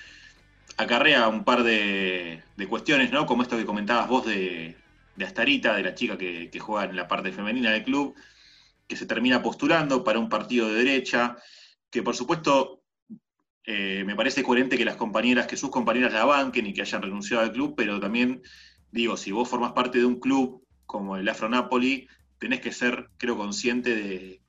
[0.77, 3.25] acarrea un par de, cuestiones, ¿no?
[3.25, 4.75] Como esto que comentabas vos de,
[5.23, 8.15] Astarita, de la chica que, juega en la parte femenina del club,
[8.87, 11.37] que se termina postulando para un partido de derecha,
[11.89, 12.81] que por supuesto
[13.65, 17.01] eh, me parece coherente que las compañeras, que sus compañeras la banquen y que hayan
[17.01, 18.41] renunciado al club, pero también
[18.91, 22.07] digo, si vos formás parte de un club como el Afro Napoli,
[22.39, 24.41] tenés que ser, creo, consciente de,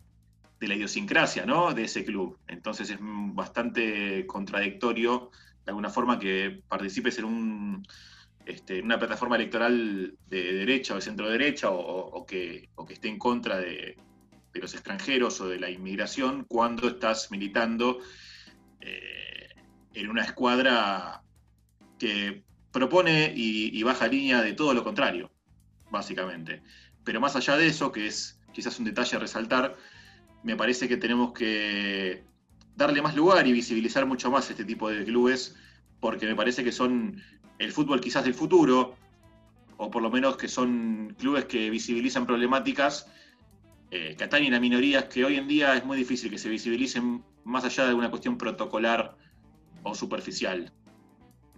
[0.60, 1.72] de la idiosincrasia, ¿no?
[1.72, 2.38] De ese club.
[2.48, 5.30] Entonces es bastante contradictorio
[5.64, 7.86] de alguna forma que participes en un,
[8.46, 13.18] este, una plataforma electoral de derecha o de centro derecha o, que, que esté en
[13.18, 13.96] contra de,
[14.52, 17.98] los extranjeros o de la inmigración cuando estás militando
[18.80, 19.48] eh,
[19.94, 21.22] en una escuadra
[21.98, 25.30] que propone y, y, baja línea de todo lo contrario,
[25.90, 26.62] básicamente.
[27.02, 29.76] Pero más allá de eso, que es quizás un detalle a resaltar,
[30.42, 32.24] me parece que tenemos que
[32.76, 35.56] darle más lugar y visibilizar mucho más este tipo de clubes,
[36.00, 37.20] porque me parece que son
[37.58, 38.96] el fútbol quizás del futuro,
[39.76, 43.10] o por lo menos que son clubes que visibilizan problemáticas
[43.90, 47.22] eh, que atañen a minorías que hoy en día es muy difícil que se visibilicen
[47.44, 49.16] más allá de alguna cuestión protocolar
[49.84, 50.72] o superficial.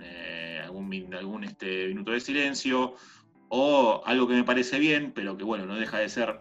[0.00, 2.94] Eh, algún, algún este, minuto de silencio
[3.48, 6.40] o algo que me parece bien, pero que bueno, no deja de ser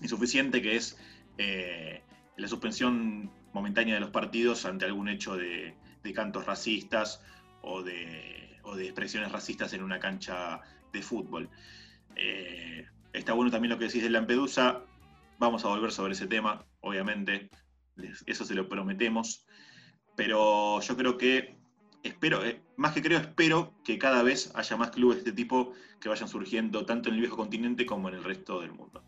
[0.00, 0.98] insuficiente, que es
[1.36, 2.02] eh,
[2.36, 5.74] la suspensión momentánea de los partidos ante algún hecho de,
[6.14, 7.22] cantos racistas
[7.60, 10.60] o de, expresiones racistas en una cancha
[10.92, 11.50] de fútbol.
[12.16, 14.82] Eh, está bueno también lo que decís de Lampedusa.
[15.38, 17.50] Vamos a volver sobre ese tema, obviamente.
[18.26, 19.46] Eso se lo prometemos.
[20.16, 21.56] Pero yo creo que,
[22.02, 25.74] espero, eh, más que creo, espero que cada vez haya más clubes de este tipo
[26.00, 29.02] que vayan surgiendo tanto en el viejo continente como en el resto del mundo.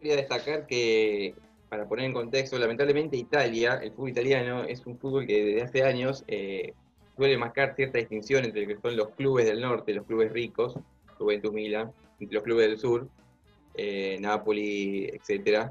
[0.00, 1.34] Quería destacar que
[1.68, 5.82] para poner en contexto, lamentablemente Italia, el fútbol italiano, es un fútbol que desde hace
[5.82, 6.74] años eh,
[7.16, 10.74] suele marcar cierta distinción entre lo que son los clubes del norte, los clubes ricos,
[11.18, 13.08] Juventus Milan, los clubes del sur,
[13.74, 15.70] eh, Napoli, etc.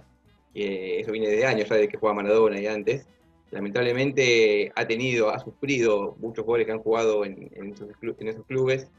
[0.54, 3.08] eso viene de años ya de que juega Maradona y antes.
[3.52, 8.89] Lamentablemente ha tenido, ha sufrido muchos jugadores que han jugado en, esos, clubes,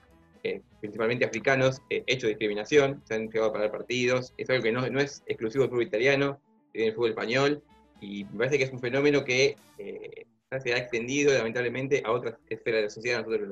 [0.45, 4.33] eh, principalmente africanos, hecho discriminación, se han llegado a parar partidos.
[4.39, 6.41] Es algo que no, no es exclusivo del fútbol italiano,
[6.77, 7.63] en el fútbol español,
[8.01, 10.27] y me parece que es un fenómeno que eh,
[10.63, 13.49] se ha extendido lamentablemente a otras esferas de la sociedad, nosotros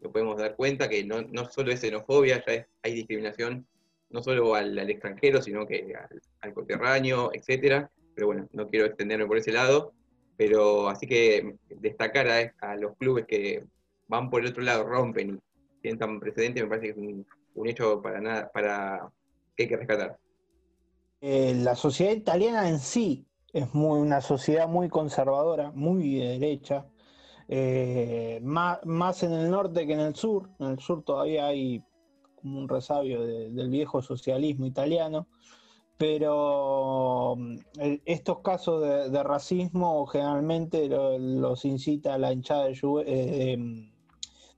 [0.00, 3.66] lo, podemos dar cuenta, que no, no, solo es xenofobia, ya hay discriminación
[4.10, 9.26] no solo al, extranjero, sino que al, al coterráneo, etcétera, pero bueno, no quiero extenderme
[9.26, 9.94] por ese lado,
[10.36, 13.64] pero así que destacar a, los clubes que
[14.08, 17.68] van por el otro lado, rompen y sientan precedentes, me parece que es un, un
[17.68, 19.08] hecho para nada, para
[19.56, 20.18] que hay que rescatar.
[21.24, 26.88] Eh, la sociedad italiana en sí es muy, una sociedad muy conservadora, muy de derecha,
[27.46, 30.50] eh, más, en el norte que en el sur.
[30.58, 31.84] En el sur todavía hay
[32.34, 35.28] como un resabio del viejo socialismo italiano,
[35.96, 37.56] pero mm,
[38.04, 42.74] estos casos de, racismo generalmente los incita a la hinchada de,
[43.06, 43.58] eh,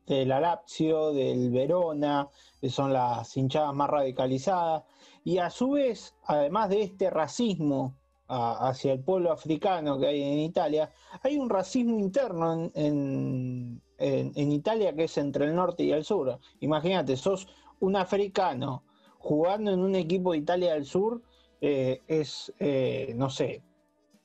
[0.06, 2.28] de, la Lazio, del Verona,
[2.60, 4.84] que son las hinchadas más radicalizadas,
[5.24, 7.96] y a su vez, además de este racismo
[8.26, 10.90] hacia el pueblo africano que hay en Italia,
[11.22, 16.38] hay un racismo interno en, Italia que es entre el norte y el sur.
[16.60, 17.48] Imagínate, sos
[17.80, 18.82] un africano
[19.18, 21.22] jugando en un equipo de Italia del Sur,
[21.60, 23.62] eh, es, eh, no sé,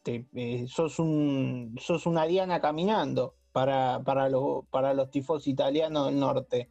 [0.05, 4.29] eh, sos, un, sos una diana caminando para, para,
[4.69, 6.69] para los tifos italianos del norte.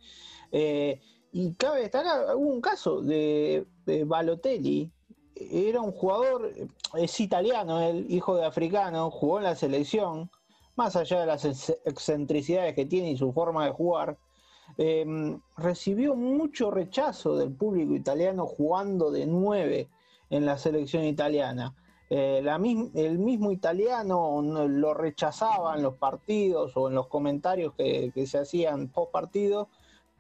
[1.33, 3.67] y cabe destacar, un caso de,
[4.07, 4.91] Balotelli,
[5.35, 6.51] era un jugador,
[6.95, 10.31] es italiano, el hijo de africano, jugó en la selección,
[10.75, 14.17] más allá de las excentricidades que tiene y su forma de jugar,
[14.77, 19.89] em, recibió mucho rechazo del público italiano jugando de nueve
[20.31, 21.75] en la selección italiana.
[22.11, 22.43] Eh,
[22.95, 28.89] el mismo italiano lo rechazaba en los partidos o en los comentarios que, se hacían
[28.89, 29.69] post partido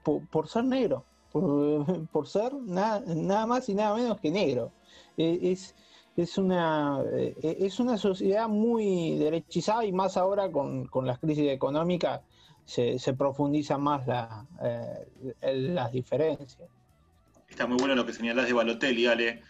[0.02, 4.72] por, ser negro, por, ser nada más y nada menos que negro.
[5.16, 5.74] Eh, es,
[6.16, 11.50] es, una, eh, es una sociedad muy derechizada y más ahora con, con las crisis
[11.50, 12.20] económicas
[12.68, 16.68] se, se profundiza más la, eh, las diferencias.
[17.48, 19.42] Está muy bueno lo que señalás de Balotelli, Ale,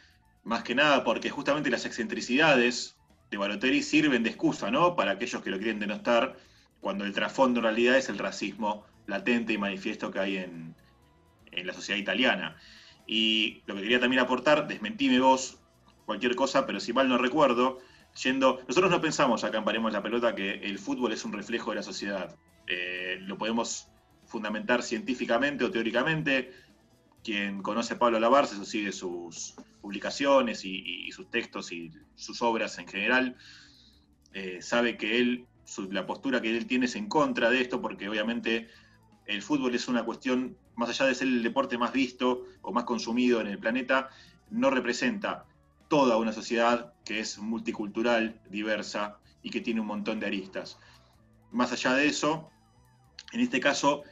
[0.48, 2.96] más que nada porque justamente las excentricidades
[3.30, 4.96] de Balotelli sirven de excusa, ¿no?
[4.96, 6.36] Para aquellos que lo quieren denostar,
[6.80, 10.74] cuando el trasfondo en realidad es el racismo latente y manifiesto que hay en,
[11.52, 12.56] en la sociedad italiana.
[13.06, 15.58] Y lo que quería también aportar, desmentime vos
[16.06, 17.80] cualquier cosa, pero si mal no recuerdo,
[18.22, 18.62] yendo.
[18.66, 21.76] Nosotros no pensamos acá en Paremos la Pelota que el fútbol es un reflejo de
[21.76, 22.34] la sociedad.
[22.66, 23.88] Eh, lo podemos
[24.26, 26.52] fundamentar científicamente o teóricamente.
[27.22, 32.78] Quien conoce a Pablo Lavarse, eso sigue sus publicaciones y, sus textos y sus obras
[32.78, 33.36] en general,
[34.32, 35.46] eh, sabe que él,
[35.90, 38.68] la postura que él tiene es en contra de esto, porque obviamente
[39.26, 42.84] el fútbol es una cuestión, más allá de ser el deporte más visto o más
[42.84, 44.08] consumido en el planeta,
[44.50, 45.44] no representa
[45.88, 50.78] toda una sociedad que es multicultural, diversa y que tiene un montón de aristas.
[51.50, 52.50] Más allá de eso,
[53.32, 54.02] en este caso,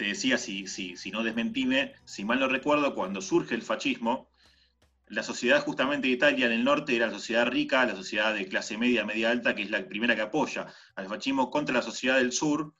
[0.00, 4.30] te decía, si, si, no desmentime, si mal no recuerdo, cuando surge el fascismo,
[5.08, 8.48] la sociedad justamente de Italia en el norte era la sociedad rica, la sociedad de
[8.48, 12.16] clase media, media alta, que es la primera que apoya al fascismo contra la sociedad
[12.16, 12.72] del sur,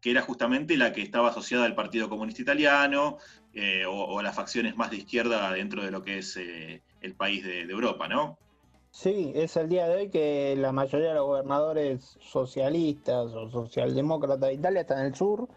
[0.00, 3.18] que era justamente la que estaba asociada al Partido Comunista Italiano
[3.52, 7.14] eh, o, a las facciones más de izquierda dentro de lo que es eh, el
[7.14, 8.36] país de, Europa, ¿no?
[8.90, 14.48] Sí, es el día de hoy que la mayoría de los gobernadores socialistas o socialdemócratas
[14.48, 15.48] de Italia están en el sur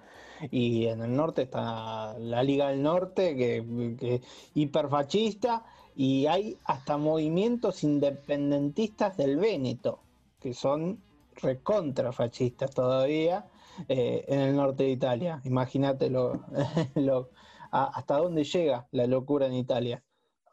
[0.51, 3.65] y en el norte está la Liga del Norte, que,
[3.99, 4.21] que
[4.55, 5.65] hiperfascista,
[5.95, 9.99] y hay hasta movimientos independentistas del Véneto,
[10.39, 10.99] que son
[11.41, 13.45] recontrafascistas todavía,
[13.87, 15.41] eh, en el norte de Italia.
[15.43, 16.45] Imagínate lo,
[17.71, 20.03] hasta dónde llega la locura en Italia.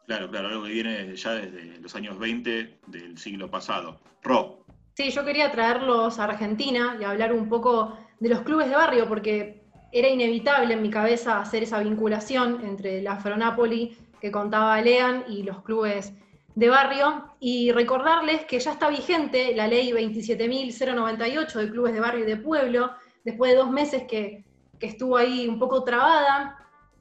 [0.05, 3.99] Claro, claro, algo que viene ya desde los años 20 del siglo pasado.
[4.21, 4.65] Ro.
[4.93, 9.07] Sí, yo quería traerlos a Argentina y hablar un poco de los clubes de barrio,
[9.07, 9.64] porque
[9.95, 15.43] era inevitable en mi cabeza hacer esa vinculación entre la Fronapoli que contaba Lean y
[15.43, 16.11] los clubes
[16.53, 22.25] de barrio y recordarles que ya está vigente la ley 27.098 de clubes de barrio
[22.25, 22.91] y de pueblo,
[23.23, 24.43] después de dos meses que,
[24.81, 26.57] estuvo ahí un poco trabada,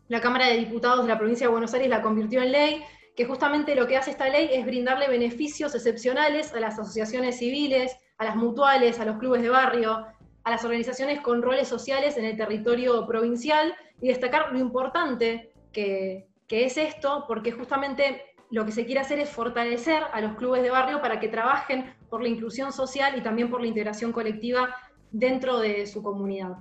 [0.08, 2.82] la Cámara de Diputados de la provincia de Buenos Aires la convirtió en ley,
[3.16, 7.96] que justamente lo que hace esta ley es brindarle beneficios excepcionales a las asociaciones civiles,
[8.16, 10.06] a las mutuales, a los clubes de barrio,
[10.44, 16.26] a las organizaciones con roles sociales en el territorio provincial y destacar lo importante que,
[16.46, 20.62] que es esto, porque justamente lo que se quiere hacer es fortalecer a los clubes
[20.62, 24.74] de barrio para que trabajen por la inclusión social y también por la integración colectiva
[25.10, 26.58] dentro de su comunidad.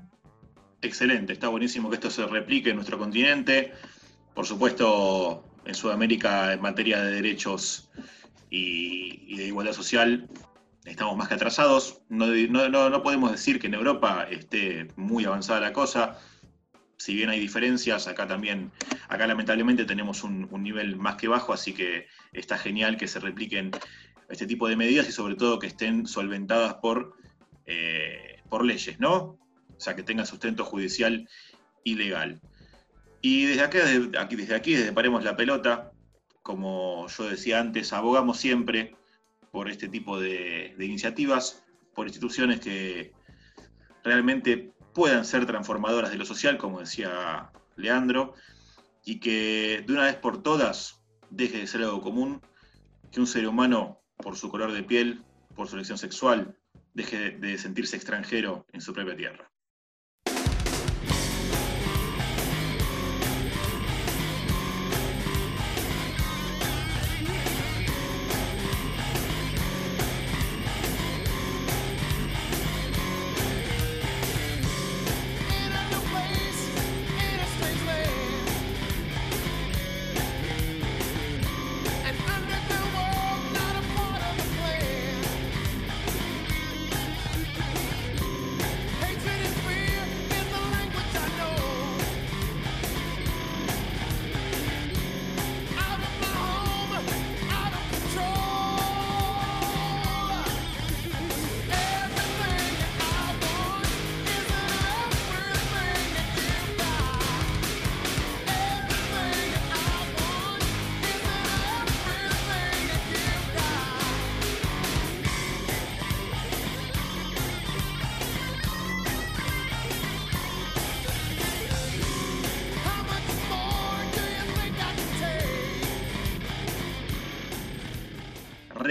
[0.82, 3.74] Excelente, está buenísimo que esto se replique en nuestro continente.
[4.34, 7.90] Por supuesto, en Sudamérica en materia de derechos
[8.50, 10.28] y, de igualdad social
[10.86, 12.02] estamos más que atrasados.
[12.10, 16.20] No, no, podemos decir que en Europa esté muy avanzada la cosa.
[16.98, 18.72] Si bien hay diferencias, acá también,
[19.10, 23.72] acá lamentablemente tenemos un, nivel más que bajo, así que está genial que se repliquen
[24.30, 27.16] este tipo de medidas y sobre todo que estén solventadas por
[27.66, 29.38] eh, por leyes, ¿no?
[29.76, 31.28] O sea, que tenga sustento judicial
[31.84, 32.40] y legal.
[33.22, 35.92] Y desde desde aquí, desde aquí, desde Paremos la Pelota,
[36.42, 38.96] como yo decía antes, abogamos siempre
[39.54, 43.14] por este tipo de, iniciativas, por instituciones que
[44.04, 48.34] realmente puedan ser transformadoras de lo social, como decía Leandro,
[49.06, 52.42] y que de una vez por todas deje de ser algo común
[53.12, 55.24] que un ser humano, por su color de piel,
[55.56, 56.58] por su elección sexual,
[56.96, 59.53] deje de sentirse extranjero en su propia tierra.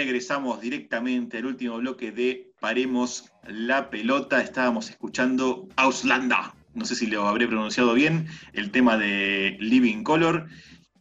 [0.04, 4.40] Regresamos directamente al último bloque de Paremos la pelota.
[4.40, 10.48] Estábamos escuchando Auslanda, no sé si lo habré pronunciado bien, el tema de Living Color.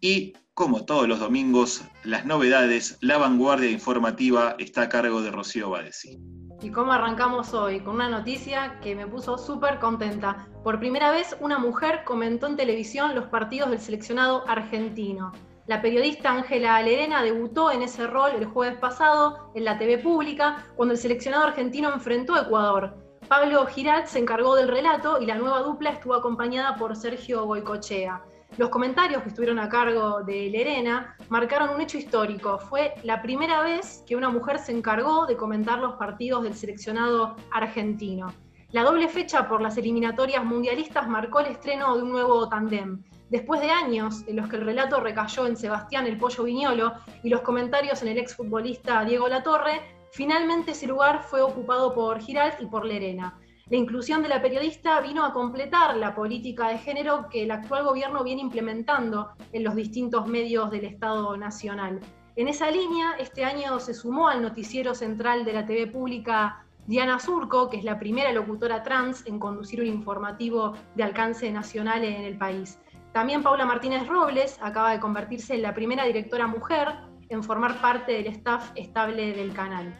[0.01, 5.71] Y como todos los domingos, las novedades, la vanguardia informativa está a cargo de Rocío
[5.71, 6.19] Badesi.
[6.61, 7.79] ¿Y cómo arrancamos hoy?
[7.79, 10.47] Con una noticia que me puso súper contenta.
[10.63, 15.31] Por primera vez, una mujer comentó en televisión los partidos del seleccionado argentino.
[15.67, 20.65] La periodista Ángela Lerena debutó en ese rol el jueves pasado en la TV pública
[20.75, 22.97] cuando el seleccionado argentino enfrentó a Ecuador.
[23.27, 28.23] Pablo Girat se encargó del relato y la nueva dupla estuvo acompañada por Sergio Boicochea.
[28.57, 32.57] Los comentarios que estuvieron a cargo de Lerena marcaron un hecho histórico.
[32.57, 37.37] Fue la primera vez que una mujer se encargó de comentar los partidos del seleccionado
[37.51, 38.33] argentino.
[38.71, 43.03] La doble fecha por las eliminatorias mundialistas marcó el estreno de un nuevo tandem.
[43.31, 47.29] Después de años en los que el relato recayó en Sebastián el Pollo Viñolo y
[47.29, 49.79] los comentarios en el exfutbolista Diego Latorre,
[50.11, 53.39] finalmente ese lugar fue ocupado por Giralt y por Lerena.
[53.69, 57.85] La inclusión de la periodista vino a completar la política de género que el actual
[57.85, 62.01] gobierno viene implementando en los distintos medios del Estado Nacional.
[62.35, 67.17] En esa línea, este año se sumó al noticiero central de la TV pública Diana
[67.17, 72.23] Surco, que es la primera locutora trans en conducir un informativo de alcance nacional en
[72.23, 72.77] el país.
[73.13, 76.87] También Paula Martínez Robles acaba de convertirse en la primera directora mujer
[77.27, 79.93] en formar parte del staff estable del canal.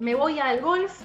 [0.00, 1.02] Me voy al golf.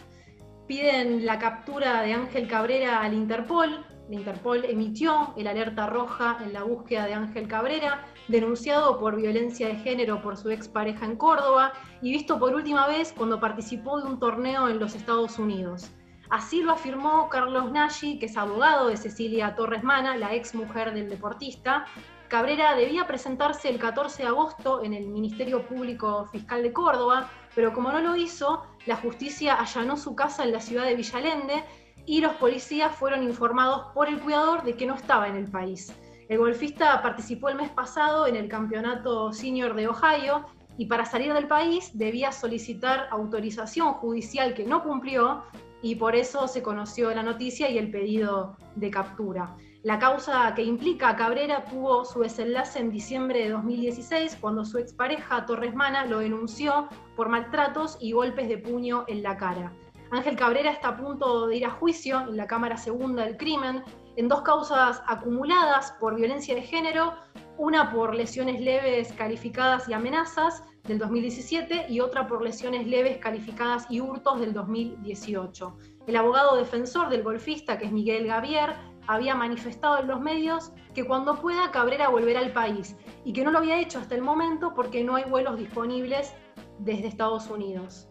[0.68, 3.86] Piden la captura de Ángel Cabrera al Interpol.
[4.08, 9.68] La Interpol emitió el alerta roja en la búsqueda de Ángel Cabrera, denunciado por violencia
[9.68, 14.08] de género por su expareja en Córdoba y visto por última vez cuando participó de
[14.08, 15.92] un torneo en los Estados Unidos.
[16.34, 20.92] Así lo afirmó Carlos Nagy, que es abogado de Cecilia Torres Mana, la ex mujer
[20.92, 21.86] del deportista.
[22.28, 27.72] Cabrera debía presentarse el 14 de agosto en el Ministerio Público Fiscal de Córdoba, pero
[27.72, 31.64] como no lo hizo, la justicia allanó su casa en la ciudad de Villalende
[32.08, 35.94] y los policías fueron informados por el cuidador de que no estaba en el país.
[36.30, 40.48] El golfista participó el mes pasado en el campeonato senior de Ohio
[40.80, 45.44] y para salir del país debía solicitar autorización judicial que no cumplió
[45.84, 49.56] y por eso se conoció la noticia y el pedido de captura.
[49.84, 54.78] La causa que implica a Cabrera tuvo su desenlace en diciembre de 2016, cuando su
[54.78, 59.74] expareja Torres Mana lo denunció por maltratos y golpes de puño en la cara.
[60.12, 63.84] Ángel Cabrera está a punto de ir a juicio en la Cámara Segunda del Crimen
[64.16, 67.14] en dos causas acumuladas por violencia de género,
[67.58, 73.86] una por lesiones leves calificadas y amenazas del 2017 y otra por lesiones leves calificadas
[73.90, 75.78] y hurtos del 2018.
[76.08, 78.76] El abogado defensor del golfista, que es Miguel Gavier,
[79.08, 83.52] había manifestado en los medios que cuando pueda Cabrera volverá al país y que no
[83.52, 86.34] lo había hecho hasta el momento porque no hay vuelos disponibles
[86.80, 88.08] desde Estados Unidos.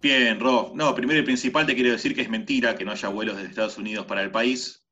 [0.00, 0.74] Bien, Rob.
[0.74, 3.50] No, primero y principal te quiero decir que es mentira que no haya vuelos desde
[3.50, 4.86] Estados Unidos para el país.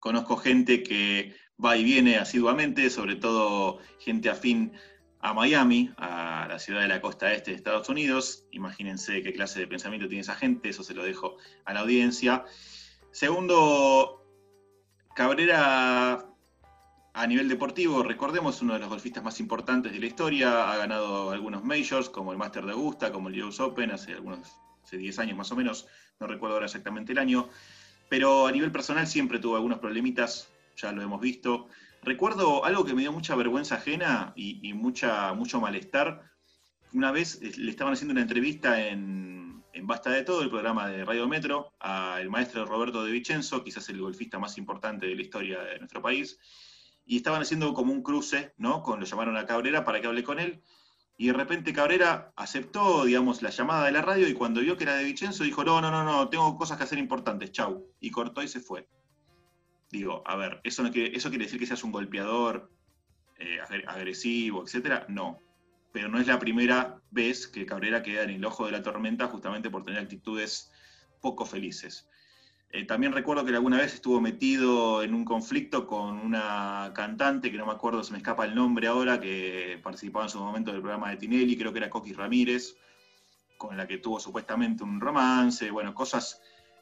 [0.00, 4.72] Conozco gente que va y viene asiduamente, sobre todo gente afín
[5.20, 8.44] a Miami, a la ciudad de la costa este de Estados Unidos.
[8.52, 12.44] Imagínense qué clase de pensamiento tiene esa gente, eso se lo dejo a la audiencia.
[13.10, 14.24] Segundo,
[15.14, 16.26] Cabrera
[17.12, 21.32] a nivel deportivo, recordemos, uno de los golfistas más importantes de la historia, ha ganado
[21.32, 25.18] algunos majors, como el Master de Augusta, como el US Open, hace algunos, hace 10
[25.18, 25.88] años más o menos,
[26.20, 27.48] no recuerdo ahora exactamente el año,
[28.08, 31.68] pero a nivel personal siempre tuvo algunos problemitas, ya lo hemos visto,
[32.02, 36.22] recuerdo algo que me dio mucha vergüenza ajena y, mucha, mucho malestar.
[36.92, 40.88] Una vez eh, le estaban haciendo una entrevista en, en Basta de Todo, el programa
[40.88, 45.22] de Radio Metro, al maestro Roberto de Vicenzo, quizás el golfista más importante de la
[45.22, 46.38] historia de nuestro país,
[47.06, 48.82] y estaban haciendo como un cruce, ¿no?
[48.82, 50.62] Con, lo llamaron a Cabrera para que hable con él,
[51.20, 54.84] y de repente Cabrera aceptó, digamos, la llamada de la radio y cuando vio que
[54.84, 57.86] era de Vicenzo dijo, no, no, no, no, tengo cosas que hacer importantes, chau.
[58.00, 58.88] Y cortó y se fue.
[59.90, 62.70] Digo, a ver, ¿eso, no quiere, eso quiere decir que seas un golpeador
[63.38, 65.06] eh, agresivo, etcétera?
[65.08, 65.38] No.
[65.92, 69.26] Pero no es la primera vez que Cabrera queda en el ojo de la tormenta
[69.26, 70.70] justamente por tener actitudes
[71.20, 72.08] poco felices.
[72.72, 77.58] Eh, también recuerdo que alguna vez estuvo metido en un conflicto con una cantante, que
[77.58, 80.80] no me acuerdo, se me escapa el nombre ahora, que participaba en su momento del
[80.80, 82.76] programa de Tinelli, creo que era Coqui Ramírez,
[83.58, 86.40] con la que tuvo supuestamente un romance, bueno, cosas,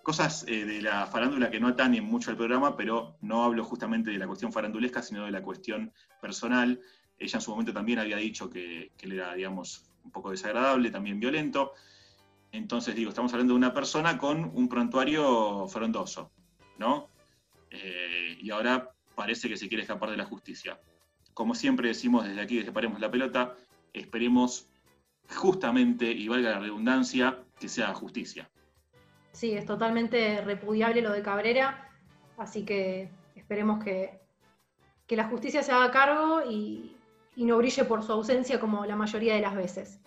[0.09, 4.11] cosas eh, de la farándula que no atañen mucho al programa, pero no hablo justamente
[4.11, 6.81] de la cuestión farandulesca, sino de la cuestión personal.
[7.19, 10.91] Ella en su momento también había dicho que, que él era, digamos, un poco desagradable,
[10.91, 11.75] también violento.
[12.53, 16.33] Entonces, digo, estamos hablando de una persona con un prontuario frondoso,
[16.79, 17.11] ¿no?
[17.71, 20.81] Eh, y ahora parece que se quiere escapar de la justicia.
[21.35, 23.57] Como siempre decimos desde aquí, desde Paremos la Pelota,
[23.93, 24.71] esperemos
[25.29, 28.49] justamente, y valga la redundancia, que sea justicia.
[29.33, 31.91] Sí, es totalmente repudiable lo de Cabrera,
[32.37, 34.20] así que esperemos que,
[35.07, 36.97] que la justicia se haga cargo y,
[37.37, 40.01] y no brille por su ausencia como la mayoría de las veces.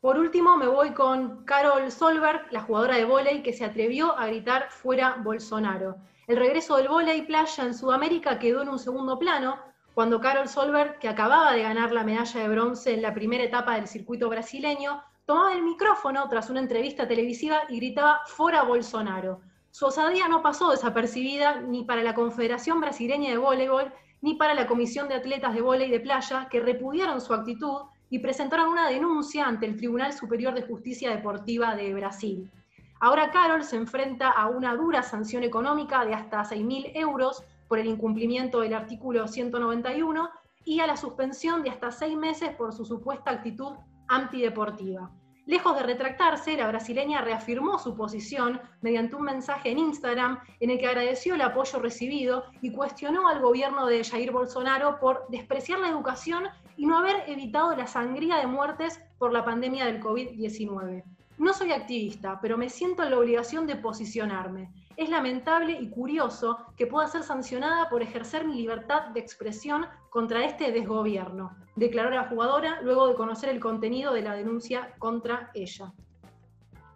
[0.00, 4.26] Por último, me voy con Carol Solberg, la jugadora de vóley que se atrevió a
[4.26, 5.96] gritar fuera Bolsonaro.
[6.28, 9.58] El regreso del vóley playa en Sudamérica quedó en un segundo plano
[9.94, 13.74] cuando Carol Solberg, que acababa de ganar la medalla de bronce en la primera etapa
[13.74, 19.42] del circuito brasileño, tomaba el micrófono tras una entrevista televisiva y gritaba fuera Bolsonaro.
[19.70, 24.66] Su osadía no pasó desapercibida ni para la Confederación Brasileña de Voleibol ni para la
[24.66, 29.44] Comisión de Atletas de Vóley de Playa, que repudiaron su actitud y presentaron una denuncia
[29.44, 32.50] ante el Tribunal Superior de Justicia Deportiva de Brasil.
[32.98, 37.86] Ahora Carol se enfrenta a una dura sanción económica de hasta 6.000 euros por el
[37.86, 40.30] incumplimiento del artículo 191
[40.64, 43.74] y a la suspensión de hasta seis meses por su supuesta actitud
[44.08, 45.10] antideportiva.
[45.48, 50.78] Lejos de retractarse, la brasileña reafirmó su posición mediante un mensaje en Instagram en el
[50.78, 55.88] que agradeció el apoyo recibido y cuestionó al gobierno de Jair Bolsonaro por despreciar la
[55.88, 56.44] educación
[56.76, 61.02] y no haber evitado la sangría de muertes por la pandemia del COVID-19.
[61.38, 64.72] No soy activista, pero me siento en la obligación de posicionarme.
[64.96, 70.44] Es lamentable y curioso que pueda ser sancionada por ejercer mi libertad de expresión contra
[70.44, 75.92] este desgobierno, declaró la jugadora luego de conocer el contenido de la denuncia contra ella.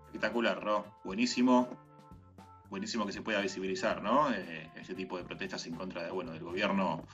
[0.07, 0.85] Espectacular, Ro.
[1.05, 1.69] Buenísimo.
[2.69, 4.33] Buenísimo que se pueda visibilizar, ¿no?
[4.33, 7.05] Eh, este tipo de protestas en contra bueno, del gobierno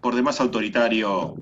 [0.00, 1.34] por demás autoritario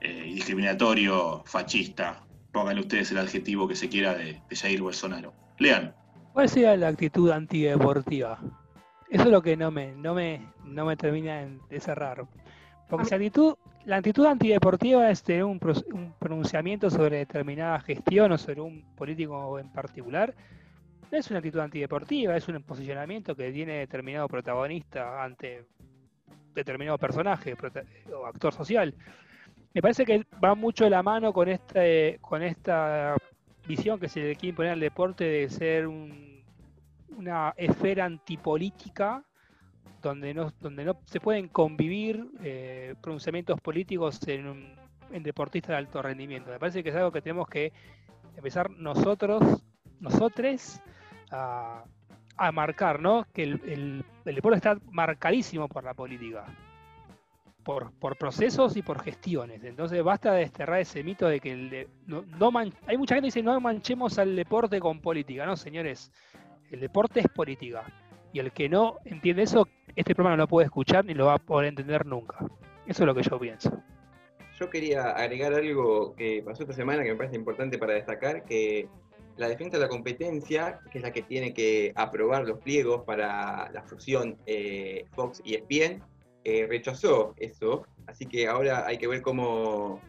[0.00, 2.27] eh, discriminatorio, fascista.
[2.52, 5.32] Pónganle ustedes el adjetivo que se quiera de, de Jair Bolsonaro.
[5.58, 5.94] Lean.
[6.32, 8.38] ¿Cuál sería la actitud antideportiva?
[9.10, 12.26] Eso es lo que no me, no me, no me termina de cerrar.
[12.88, 15.58] Porque si actitud, la actitud antideportiva es tener un,
[16.18, 20.34] pronunciamiento sobre determinada gestión o sobre un político en particular.
[21.10, 25.64] No es una actitud antideportiva, es un posicionamiento que tiene determinado protagonista ante
[26.54, 27.56] determinado personaje
[28.14, 28.94] o actor social.
[29.74, 33.16] Me parece que va mucho de la mano con este, con esta
[33.66, 39.24] visión que se le quiere imponer al deporte de ser una esfera antipolítica
[40.02, 44.74] donde no, donde no se pueden convivir eh, pronunciamientos políticos en,
[45.12, 46.50] en deportistas de alto rendimiento.
[46.50, 47.72] Me parece que es algo que tenemos que
[48.36, 49.62] empezar nosotros,
[50.00, 50.80] nosotros,
[51.30, 51.84] a,
[52.52, 53.26] marcar, ¿no?
[53.32, 56.44] Que el, deporte está marcadísimo por la política.
[57.68, 59.62] Por, procesos y por gestiones.
[59.62, 62.24] Entonces basta de desterrar ese mito de que no,
[62.86, 65.44] hay mucha gente que dice no manchemos al deporte con política.
[65.44, 66.10] No, señores,
[66.70, 67.84] el deporte es política.
[68.32, 71.34] Y el que no entiende eso, este programa no lo puede escuchar ni lo va
[71.34, 72.38] a poder entender nunca.
[72.86, 73.82] Eso es lo que yo pienso.
[74.58, 78.88] Yo quería agregar algo que pasó esta semana que me parece importante para destacar, que
[79.36, 83.70] la defensa de la competencia, que es la que tiene que aprobar los pliegos para
[83.72, 86.02] la fusión eh, Fox y ESPN,
[86.48, 90.00] eh, rechazó eso, así que ahora hay que ver cómo,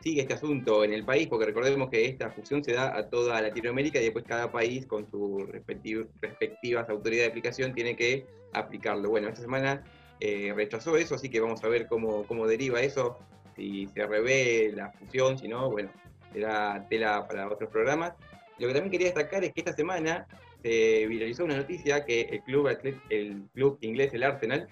[0.00, 3.40] sigue este asunto en el país, porque recordemos que esta fusión se da a toda
[3.40, 9.08] Latinoamérica y después cada país con sus respectivas autoridades de aplicación tiene que aplicarlo.
[9.08, 9.84] Bueno, esta semana
[10.18, 13.16] eh, rechazó eso, así que vamos a ver cómo, cómo deriva eso,
[13.54, 15.92] si se revé la fusión, si no, bueno,
[16.32, 18.14] será tela para otros programas.
[18.58, 20.26] Lo que también quería destacar es que esta semana
[20.64, 24.68] se viralizó una noticia que el club inglés, el Arsenal,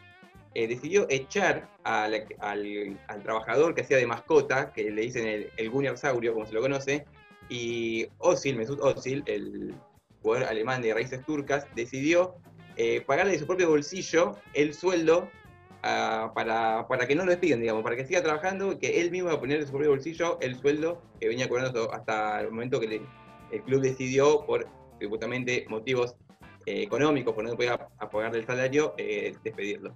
[0.54, 5.96] eh, decidió echar al, al, trabajador que hacía de mascota, que le dicen el, el
[5.96, 7.04] Saurio, como se lo conoce,
[7.48, 9.74] y Osil, Mesut Osil, el
[10.22, 12.36] jugador alemán de raíces turcas, decidió
[12.76, 15.28] eh, pagarle de su propio bolsillo el sueldo
[15.82, 19.30] uh, para, para, que no lo despiden, digamos, para que siga trabajando, que él mismo
[19.30, 22.78] va a poner de su propio bolsillo el sueldo que venía cobrando hasta el momento
[22.78, 23.02] que
[23.50, 24.68] el club decidió, por
[25.08, 26.14] justamente motivos
[26.64, 27.78] eh, económicos, por no poder
[28.10, 29.94] pagarle el salario, despedirlo.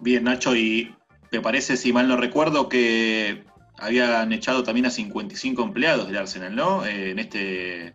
[0.00, 0.94] Bien, Nacho, y
[1.30, 3.44] me parece, si mal no recuerdo, que
[3.78, 6.86] habían echado también a 55 empleados del Arsenal, ¿no?
[6.86, 7.94] Eh, en, este,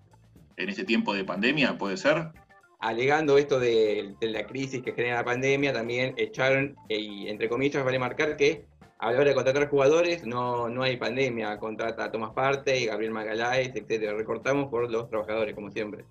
[0.57, 2.31] en este tiempo de pandemia, ¿puede ser?
[2.79, 7.99] Alegando esto de, la crisis que genera la pandemia, también echaron, y entre comillas vale
[7.99, 8.65] marcar que
[8.99, 13.11] a la hora de contratar jugadores no, no hay pandemia, contrata a Tomás Parte, Gabriel
[13.11, 14.13] Magaláes, etcétera.
[14.13, 16.05] Recortamos por los trabajadores, como siempre.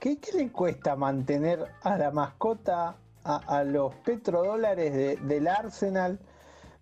[0.00, 6.20] ¿Qué, le cuesta mantener a la mascota, a, los petrodólares del Arsenal,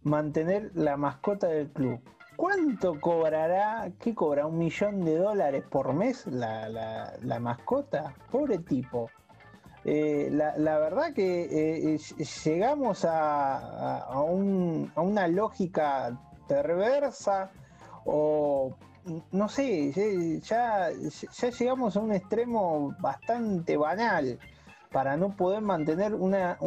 [0.03, 2.01] mantener la mascota del club?
[2.37, 3.93] ¿Cuánto cobrará?
[4.01, 4.47] ¿Qué cobra?
[4.47, 6.69] ¿Un millón de dólares por mes la,
[7.21, 8.15] la mascota?
[8.31, 9.11] Pobre tipo.
[9.85, 11.99] Eh, la, verdad que eh,
[12.45, 14.21] llegamos a,
[14.97, 16.17] una lógica
[16.47, 17.51] perversa
[18.05, 18.77] o
[19.33, 24.39] no sé, ya, ya llegamos a un extremo bastante banal
[24.93, 26.59] para no poder mantener una,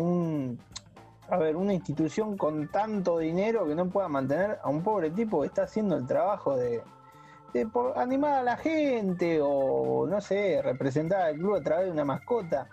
[1.29, 5.41] a ver, una institución con tanto dinero que no pueda mantener a un pobre tipo
[5.41, 6.81] que está haciendo el trabajo de,
[7.53, 11.91] de por animar a la gente o, no sé, representar al club a través de
[11.91, 12.67] una mascota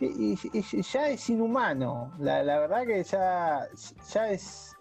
[0.00, 2.12] y, ya es inhumano.
[2.18, 3.68] La, verdad que ya,
[4.12, 4.76] ya es.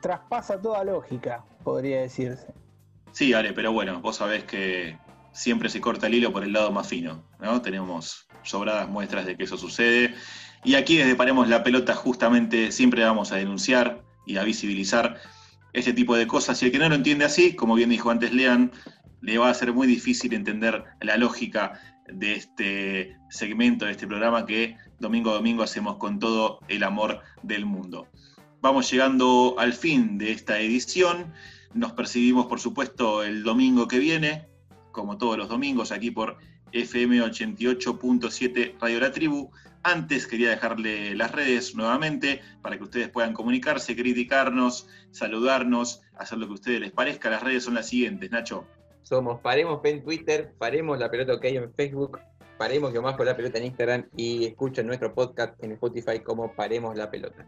[0.00, 2.54] traspasa toda lógica, podría decirse.
[3.12, 4.96] Sí, Ale, pero bueno, vos sabés que
[5.32, 7.62] siempre se corta el hilo por el lado más fino, ¿no?
[7.62, 10.14] Tenemos sobradas muestras de que eso sucede.
[10.64, 15.20] Y aquí desde Paremos la Pelota justamente siempre vamos a denunciar y a visibilizar
[15.72, 16.62] este tipo de cosas.
[16.62, 18.72] Y el que no lo entiende así, como bien dijo antes Lean,
[19.20, 21.80] le va a ser muy difícil entender la lógica
[22.12, 27.20] de este segmento, de este programa que domingo a domingo hacemos con todo el amor
[27.42, 28.08] del mundo.
[28.60, 31.32] Vamos llegando al fin de esta edición.
[31.72, 34.49] Nos percibimos, por supuesto, el domingo que viene,
[34.92, 36.36] como todos los domingos, aquí por
[36.72, 39.50] FM 88.7 Radio La Tribu.
[39.82, 46.46] Antes quería dejarle las redes nuevamente para que ustedes puedan comunicarse, criticarnos, saludarnos, hacer lo
[46.46, 47.30] que a ustedes les parezca.
[47.30, 48.66] Las redes son las siguientes, Nacho.
[49.02, 52.20] Somos Paremos en Twitter, Paremos la pelota OK en Facebook,
[52.58, 56.52] Paremos que más con la pelota en Instagram y escuchen nuestro podcast en Spotify como
[56.54, 57.46] Paremos la pelota.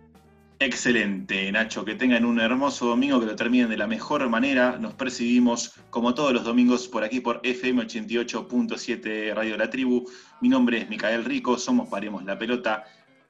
[0.59, 4.79] Excelente, Nacho, que tengan un hermoso domingo, que lo terminen de la mejor manera.
[4.79, 10.09] Nos percibimos como todos los domingos por aquí por FM 88.7 Radio La Tribu.
[10.41, 12.85] Mi nombre es Micael Rico, somos Paremos la pelota.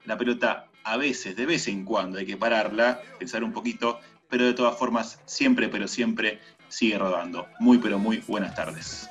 [0.05, 4.45] La pelota a veces, de vez en cuando, hay que pararla, pensar un poquito, pero
[4.45, 7.47] de todas formas, siempre, pero siempre sigue rodando.
[7.61, 9.09] Muy, pero muy buenas tardes.